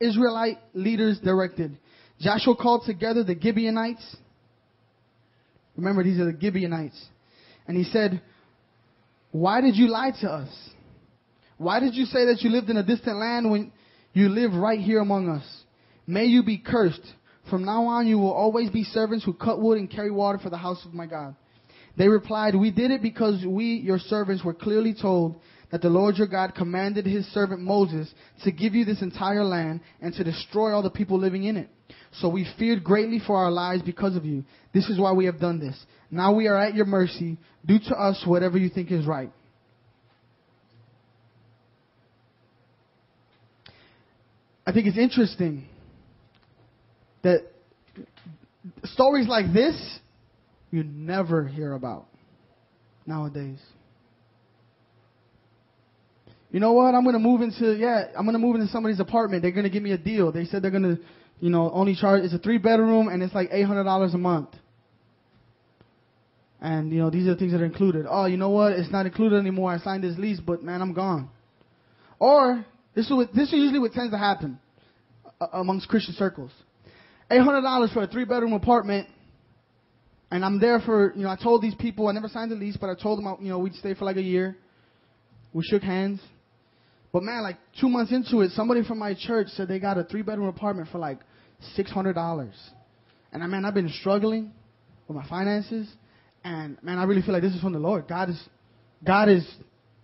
[0.00, 1.76] Israelite leaders directed.
[2.20, 4.16] Joshua called together the Gibeonites.
[5.76, 7.02] Remember, these are the Gibeonites.
[7.66, 8.22] And he said,
[9.30, 10.70] Why did you lie to us?
[11.58, 13.72] Why did you say that you lived in a distant land when
[14.12, 15.63] you live right here among us?
[16.06, 17.04] May you be cursed.
[17.50, 20.50] From now on, you will always be servants who cut wood and carry water for
[20.50, 21.34] the house of my God.
[21.96, 25.40] They replied, We did it because we, your servants, were clearly told
[25.70, 28.12] that the Lord your God commanded his servant Moses
[28.44, 31.68] to give you this entire land and to destroy all the people living in it.
[32.20, 34.44] So we feared greatly for our lives because of you.
[34.72, 35.76] This is why we have done this.
[36.10, 37.38] Now we are at your mercy.
[37.66, 39.32] Do to us whatever you think is right.
[44.66, 45.68] I think it's interesting
[47.24, 47.42] that
[48.84, 49.98] stories like this
[50.70, 52.06] you never hear about
[53.06, 53.60] nowadays.
[56.50, 56.94] You know what?
[56.94, 59.42] I'm to move into, yeah, I'm to move into somebody's apartment.
[59.42, 60.30] They're to give me a deal.
[60.32, 60.98] They said they're to,
[61.40, 64.50] you know, only charge, it's a three bedroom and it's like $800 a month.
[66.60, 68.06] And, you know, these are the things that are included.
[68.08, 68.72] Oh, you know what?
[68.72, 69.72] It's not included anymore.
[69.72, 71.28] I signed this lease, but man, I'm gone.
[72.18, 72.64] Or,
[72.94, 74.58] this is, what, this is usually what tends to happen
[75.52, 76.52] amongst Christian circles.
[77.30, 79.08] $800 for a three bedroom apartment.
[80.30, 82.76] And I'm there for, you know, I told these people, I never signed the lease,
[82.76, 84.56] but I told them, you know, we'd stay for like a year.
[85.52, 86.20] We shook hands.
[87.12, 90.04] But man, like two months into it, somebody from my church said they got a
[90.04, 91.20] three bedroom apartment for like
[91.78, 92.52] $600.
[93.32, 94.52] And I, man, I've been struggling
[95.06, 95.88] with my finances.
[96.42, 98.08] And man, I really feel like this is from the Lord.
[98.08, 98.48] God is,
[99.04, 99.46] God has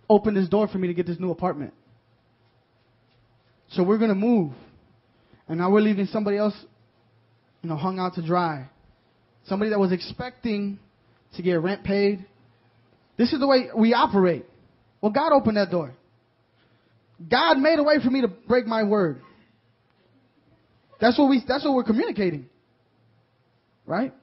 [0.09, 1.73] opened this door for me to get this new apartment.
[3.71, 4.53] So we're going to move.
[5.47, 6.53] And now we're leaving somebody else,
[7.61, 8.69] you know, hung out to dry.
[9.45, 10.79] Somebody that was expecting
[11.35, 12.25] to get rent paid.
[13.17, 14.45] This is the way we operate.
[15.01, 15.93] Well, God opened that door.
[17.29, 19.21] God made a way for me to break my word.
[20.99, 22.47] That's what we that's what we're communicating.
[23.85, 24.13] Right?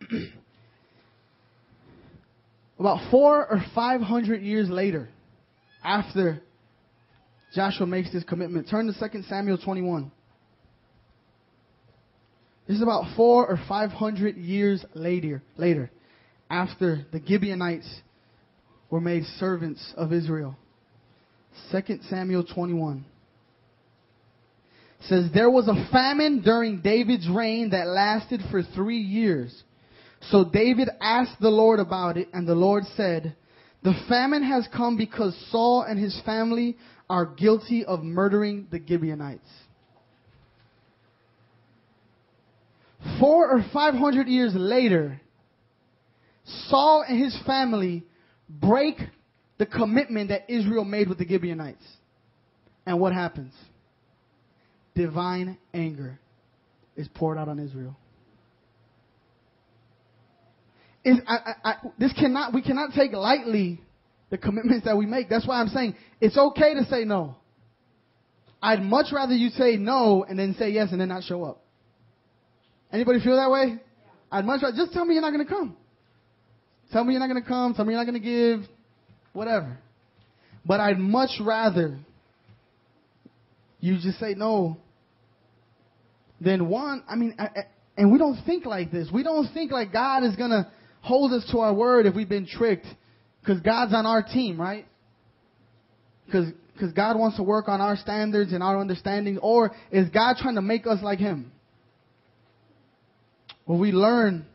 [2.78, 5.08] About four or five hundred years later,
[5.82, 6.42] after
[7.54, 8.68] Joshua makes this commitment.
[8.68, 10.10] Turn to 2 Samuel 21.
[12.66, 15.90] This is about four or five hundred years later, later,
[16.48, 17.88] after the Gibeonites
[18.90, 20.56] were made servants of Israel.
[21.70, 23.04] 2 Samuel 21
[25.08, 29.62] says there was a famine during David's reign that lasted for three years.
[30.30, 33.36] So David asked the Lord about it, and the Lord said,
[33.82, 36.78] The famine has come because Saul and his family
[37.10, 39.42] are guilty of murdering the Gibeonites.
[43.20, 45.20] Four or five hundred years later,
[46.68, 48.04] Saul and his family
[48.48, 48.96] break
[49.58, 51.84] the commitment that Israel made with the Gibeonites.
[52.86, 53.52] And what happens?
[54.94, 56.18] Divine anger
[56.96, 57.96] is poured out on Israel.
[61.04, 63.80] Is, I, I, I, this cannot, we cannot take lightly
[64.30, 65.28] the commitments that we make.
[65.28, 67.36] That's why I'm saying it's okay to say no.
[68.62, 71.63] I'd much rather you say no and then say yes and then not show up.
[72.94, 73.80] Anybody feel that way?
[74.30, 75.76] I'd much rather just tell me you're not going to come.
[76.92, 77.74] Tell me you're not going to come.
[77.74, 78.70] Tell me you're not going to give.
[79.32, 79.78] Whatever.
[80.64, 81.98] But I'd much rather
[83.80, 84.76] you just say no
[86.40, 87.02] than one.
[87.08, 87.48] I mean, I, I,
[87.96, 89.08] and we don't think like this.
[89.12, 90.70] We don't think like God is going to
[91.00, 92.86] hold us to our word if we've been tricked
[93.40, 94.86] because God's on our team, right?
[96.26, 100.54] Because God wants to work on our standards and our understanding, or is God trying
[100.54, 101.50] to make us like Him?
[103.66, 104.46] Will we learn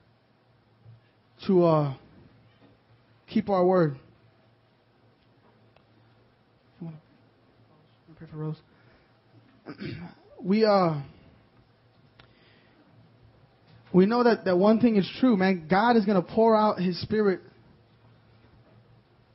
[1.47, 1.93] to uh,
[3.28, 3.97] keep our word?
[8.18, 8.57] Pray for Rose.
[10.43, 11.01] we uh
[13.93, 15.68] we know that, that one thing is true, man.
[15.70, 17.39] God is going to pour out His Spirit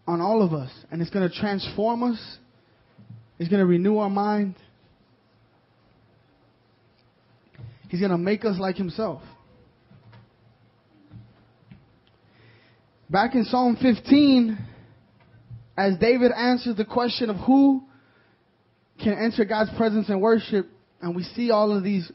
[0.06, 0.70] on all of us.
[0.90, 2.20] And it's going to transform us.
[3.38, 4.54] It's going to renew our mind.
[7.88, 9.22] He's going to make us like himself.
[13.10, 14.58] Back in Psalm 15,
[15.76, 17.82] as David answers the question of who
[18.98, 20.70] can enter God's presence and worship,
[21.02, 22.10] and we see all of these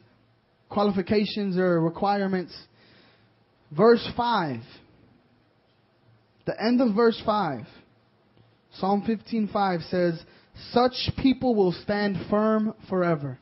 [0.68, 2.58] qualifications or requirements,
[3.72, 4.62] verse 5,
[6.46, 7.68] the end of verse 5,
[8.80, 10.26] Psalm 15:5 says,
[10.72, 13.38] "Such people will stand firm forever."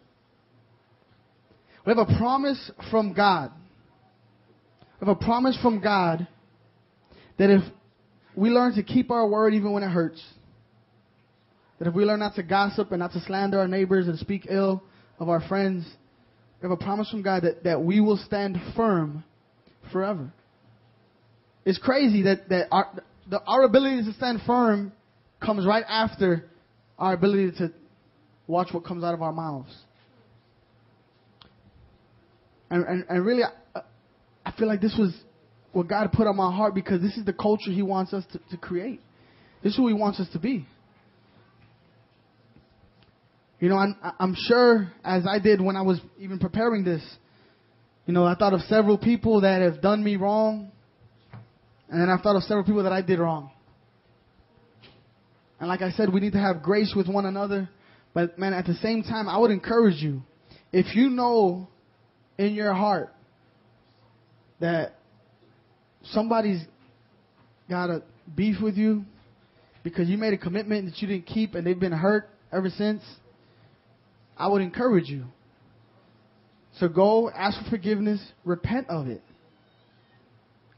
[1.85, 3.51] We have a promise from God.
[4.99, 6.27] We have a promise from God
[7.37, 7.61] that if
[8.35, 10.21] we learn to keep our word even when it hurts,
[11.79, 14.47] that if we learn not to gossip and not to slander our neighbors and speak
[14.49, 14.83] ill
[15.19, 15.85] of our friends,
[16.61, 19.23] we have a promise from God that, that we will stand firm
[19.91, 20.31] forever.
[21.65, 24.91] It's crazy that, that our, the, our ability to stand firm
[25.43, 26.49] comes right after
[26.97, 27.71] our ability to
[28.47, 29.75] watch what comes out of our mouths.
[32.69, 33.81] And, and, and really, I,
[34.45, 35.13] I feel like this was
[35.71, 38.39] what God put on my heart because this is the culture He wants us to,
[38.51, 39.01] to create.
[39.63, 40.65] This is who He wants us to be.
[43.59, 47.01] You know, I'm, I'm sure as I did when I was even preparing this,
[48.05, 50.71] you know, I thought of several people that have done me wrong,
[51.89, 53.51] and then I thought of several people that I did wrong.
[55.59, 57.67] And like I said, we need to have grace with one another.
[58.13, 60.21] But man, at the same time, I would encourage you,
[60.71, 61.67] if you know
[62.37, 63.13] in your heart
[64.59, 64.96] that
[66.11, 66.63] somebody's
[67.69, 68.03] got a
[68.35, 69.03] beef with you
[69.83, 73.01] because you made a commitment that you didn't keep and they've been hurt ever since,
[74.37, 75.25] I would encourage you.
[76.79, 79.23] So go ask for forgiveness, repent of it,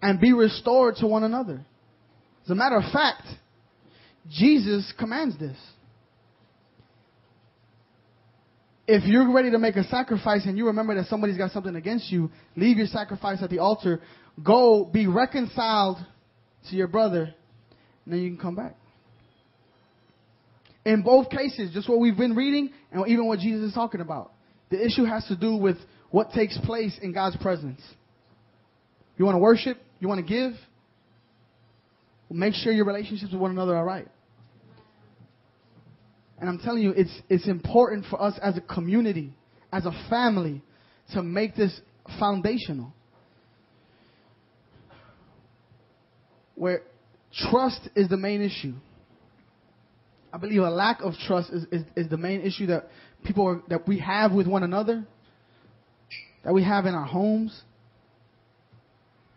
[0.02, 1.66] and be restored to one another.
[2.46, 3.24] As a matter of fact,
[4.30, 5.58] Jesus commands this.
[8.88, 12.12] If you're ready to make a sacrifice and you remember that somebody's got something against
[12.12, 14.02] you, leave your sacrifice at the altar,
[14.44, 15.98] go be reconciled
[16.70, 17.34] to your brother,
[18.06, 18.76] and then you can come back.
[20.86, 24.32] In both cases, just what we've been reading and even what Jesus is talking about,
[24.70, 25.78] the issue has to do with
[26.10, 27.82] what takes place in God's presence.
[29.18, 29.78] You want to worship?
[30.00, 30.54] You want to give?
[32.32, 34.08] Make sure your relationships with one another are right.
[36.40, 39.34] And I'm telling you, it's, it's important for us as a community,
[39.74, 40.62] as a family,
[41.14, 41.80] to make this
[42.20, 42.94] foundational.
[46.60, 46.82] Where
[47.50, 48.74] trust is the main issue.
[50.34, 52.90] I believe a lack of trust is, is, is the main issue that
[53.24, 55.06] people are, that we have with one another,
[56.44, 57.62] that we have in our homes.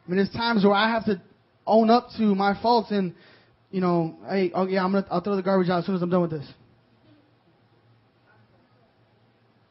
[0.05, 1.23] I mean, there's times where I have to
[1.65, 3.15] own up to my faults and,
[3.71, 6.03] you know, hey, oh yeah, I'm gonna, I'll throw the garbage out as soon as
[6.03, 6.47] I'm done with this.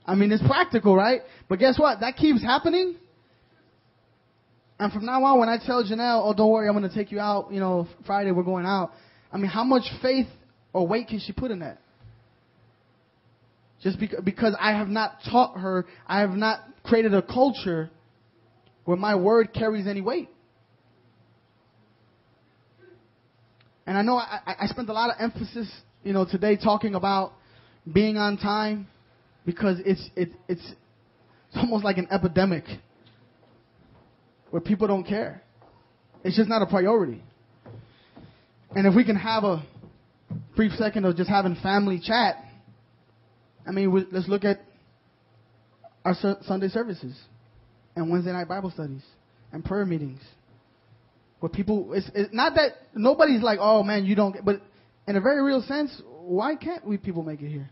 [0.05, 1.19] I mean, it's practical, right?
[1.49, 1.99] But guess what?
[1.99, 2.95] That keeps happening.
[4.81, 7.11] And from now on, when I tell Janelle, oh, don't worry, I'm going to take
[7.11, 8.91] you out, you know, Friday, we're going out.
[9.31, 10.25] I mean, how much faith
[10.73, 11.79] or weight can she put in that?
[13.83, 17.91] Just because I have not taught her, I have not created a culture
[18.85, 20.29] where my word carries any weight.
[23.85, 25.71] And I know I, I spent a lot of emphasis,
[26.03, 27.33] you know, today talking about
[27.91, 28.87] being on time
[29.45, 30.61] because it's it, it's
[31.49, 32.63] it's almost like an epidemic
[34.51, 35.41] where people don't care.
[36.23, 37.23] It's just not a priority.
[38.75, 39.65] And if we can have a
[40.55, 42.35] brief second of just having family chat,
[43.67, 44.61] I mean, we, let's look at
[46.05, 47.17] our Sunday services
[47.95, 49.03] and Wednesday night Bible studies
[49.51, 50.21] and prayer meetings.
[51.39, 54.61] Where people, it's, it's not that nobody's like, oh man, you don't but
[55.07, 57.69] in a very real sense, why can't we people make it here?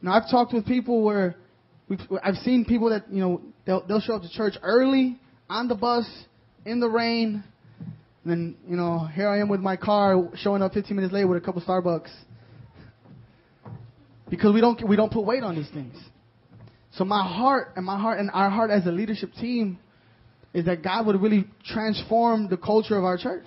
[0.00, 1.36] Now I've talked with people where
[1.92, 5.18] we've, I've seen people that you know they'll they'll show up to church early
[5.48, 6.06] on the bus
[6.64, 7.44] in the rain,
[8.24, 11.24] and then you know here I am with my car showing up 15 minutes late
[11.24, 12.10] with a couple Starbucks
[14.30, 15.96] because we don't we don't put weight on these things.
[16.92, 19.78] So my heart and my heart and our heart as a leadership team
[20.52, 23.46] is that God would really transform the culture of our church.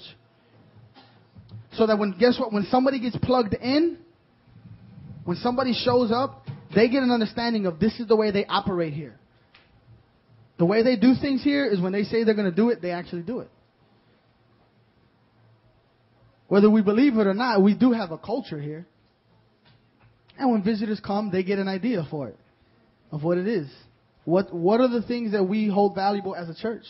[1.73, 3.97] So that when guess what when somebody gets plugged in,
[5.25, 6.44] when somebody shows up,
[6.75, 9.17] they get an understanding of this is the way they operate here.
[10.57, 12.81] The way they do things here is when they say they're going to do it,
[12.81, 13.49] they actually do it.
[16.47, 18.85] Whether we believe it or not, we do have a culture here.
[20.37, 22.37] And when visitors come, they get an idea for it,
[23.11, 23.67] of what it is.
[24.25, 26.83] What, what are the things that we hold valuable as a church,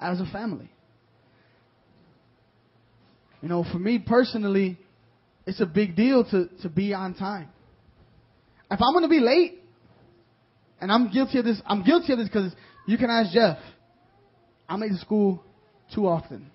[0.00, 0.70] as a family?
[3.42, 4.78] You know, for me personally,
[5.46, 7.48] it's a big deal to, to be on time.
[8.70, 9.62] If I'm to be late,
[10.80, 12.52] and I'm guilty of this, I'm guilty of this because
[12.86, 13.58] you can ask Jeff.
[14.68, 15.42] I'm late to school
[15.94, 16.50] too often.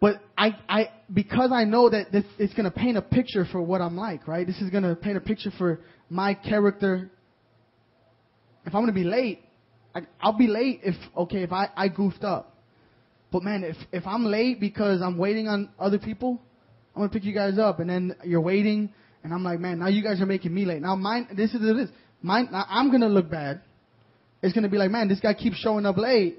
[0.00, 3.60] But I, I, because I know that this, it's going to paint a picture for
[3.60, 4.46] what I'm like, right?
[4.46, 7.10] This is going to paint a picture for my character.
[8.64, 9.40] If I'm going to be late,
[9.94, 12.56] I, I'll be late if, okay, if I, I goofed up.
[13.30, 16.40] But man, if, if I'm late because I'm waiting on other people,
[16.94, 17.78] I'm going to pick you guys up.
[17.78, 18.92] And then you're waiting,
[19.22, 20.80] and I'm like, man, now you guys are making me late.
[20.80, 21.88] Now mine, this is this.
[22.22, 23.62] Mine, now I'm to look bad.
[24.42, 26.38] It's to be like, man, this guy keeps showing up late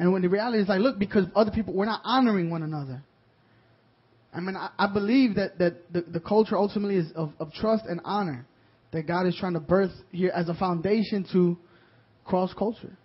[0.00, 3.02] and when the reality is like, look, because other people, we're not honoring one another.
[4.32, 7.84] I mean, I, I believe that, that the, the culture ultimately is of, of trust
[7.86, 8.46] and honor
[8.92, 11.58] that God is trying to birth here as a foundation to
[12.24, 12.96] cross culture.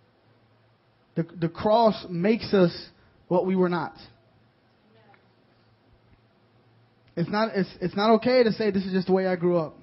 [1.16, 2.74] The, the cross makes us
[3.28, 3.92] what we were not.
[7.16, 9.56] It's not, it's, it's not okay to say this is just the way I grew
[9.56, 9.78] up.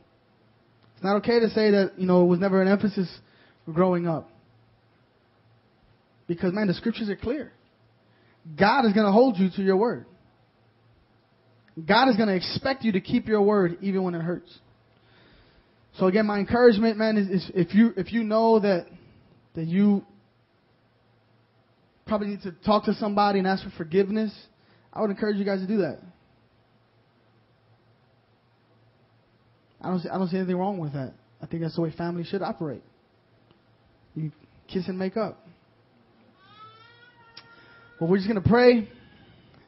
[0.95, 3.09] It's not okay to say that, you know, it was never an emphasis
[3.71, 4.29] growing up.
[6.27, 7.51] Because, man, the scriptures are clear.
[8.57, 10.05] God is going to hold you to your word.
[11.87, 14.59] God is going to expect you to keep your word even when it hurts.
[15.97, 18.87] So again, my encouragement, man, is, is if you if you know that
[19.55, 20.03] that you
[22.05, 24.33] probably need to talk to somebody and ask for forgiveness,
[24.91, 25.99] I would encourage you guys to do that.
[29.83, 31.13] I don't see, I don't see anything wrong with that.
[31.41, 32.81] I think that's the way family should operate.
[34.15, 34.31] You
[34.71, 35.37] kiss and make up.
[37.99, 38.87] Well, we're just going to pray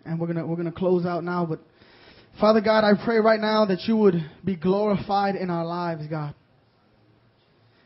[0.05, 1.45] and we're going to, we're to close out now.
[1.45, 1.59] But
[2.39, 6.33] Father God, I pray right now that you would be glorified in our lives, God.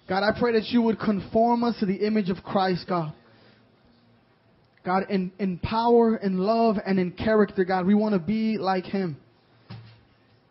[0.07, 3.13] God, I pray that you would conform us to the image of Christ, God.
[4.83, 8.85] God, in, in power, in love, and in character, God, we want to be like
[8.85, 9.17] Him.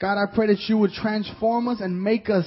[0.00, 2.46] God, I pray that you would transform us and make us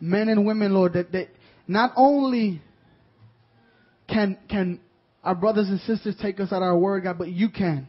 [0.00, 1.28] men and women, Lord, that, that
[1.66, 2.60] not only
[4.08, 4.80] can, can
[5.22, 7.88] our brothers and sisters take us at our word, God, but you can.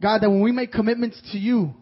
[0.00, 1.74] God, that when we make commitments to you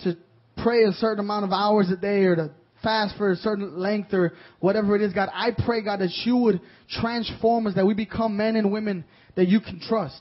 [0.00, 0.16] to
[0.62, 2.50] pray a certain amount of hours a day or to
[2.82, 6.36] fast for a certain length or whatever it is, God, I pray, God, that you
[6.36, 9.04] would transform us, that we become men and women
[9.36, 10.20] that you can trust.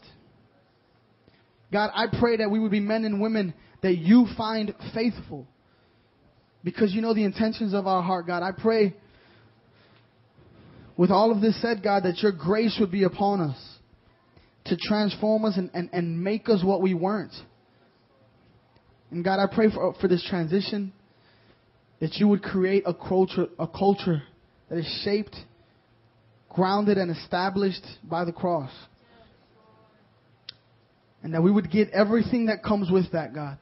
[1.76, 5.46] God, I pray that we would be men and women that you find faithful
[6.64, 8.44] because you know the intentions of our heart, God.
[8.44, 8.96] I pray
[10.96, 13.58] with all of this said, God, that your grace would be upon us
[14.68, 17.34] to transform us and, and, and make us what we weren't.
[19.12, 20.94] And God, I pray for, for this transition
[22.00, 24.24] that you would create a culture, a culture
[24.70, 25.36] that is shaped,
[26.48, 28.72] grounded, and established by the cross.
[31.26, 33.58] And that we would get everything that comes with that, God.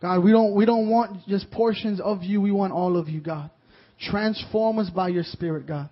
[0.00, 3.20] God, we don't, we don't want just portions of you, we want all of you,
[3.20, 3.48] God.
[4.10, 5.88] Transform us by your Spirit, God.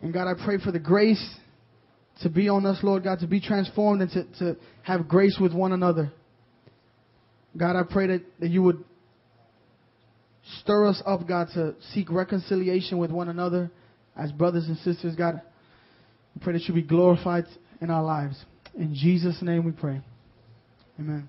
[0.00, 1.22] And God, I pray for the grace
[2.22, 5.52] to be on us, Lord God, to be transformed and to, to have grace with
[5.52, 6.10] one another.
[7.54, 8.82] God, I pray that, that you would
[10.60, 13.70] stir us up, God, to seek reconciliation with one another
[14.16, 15.42] as brothers and sisters, God.
[16.34, 17.44] I pray that you be glorified
[17.82, 18.42] in our lives.
[18.78, 20.00] In Jesus' name we pray.
[20.98, 21.28] Amen.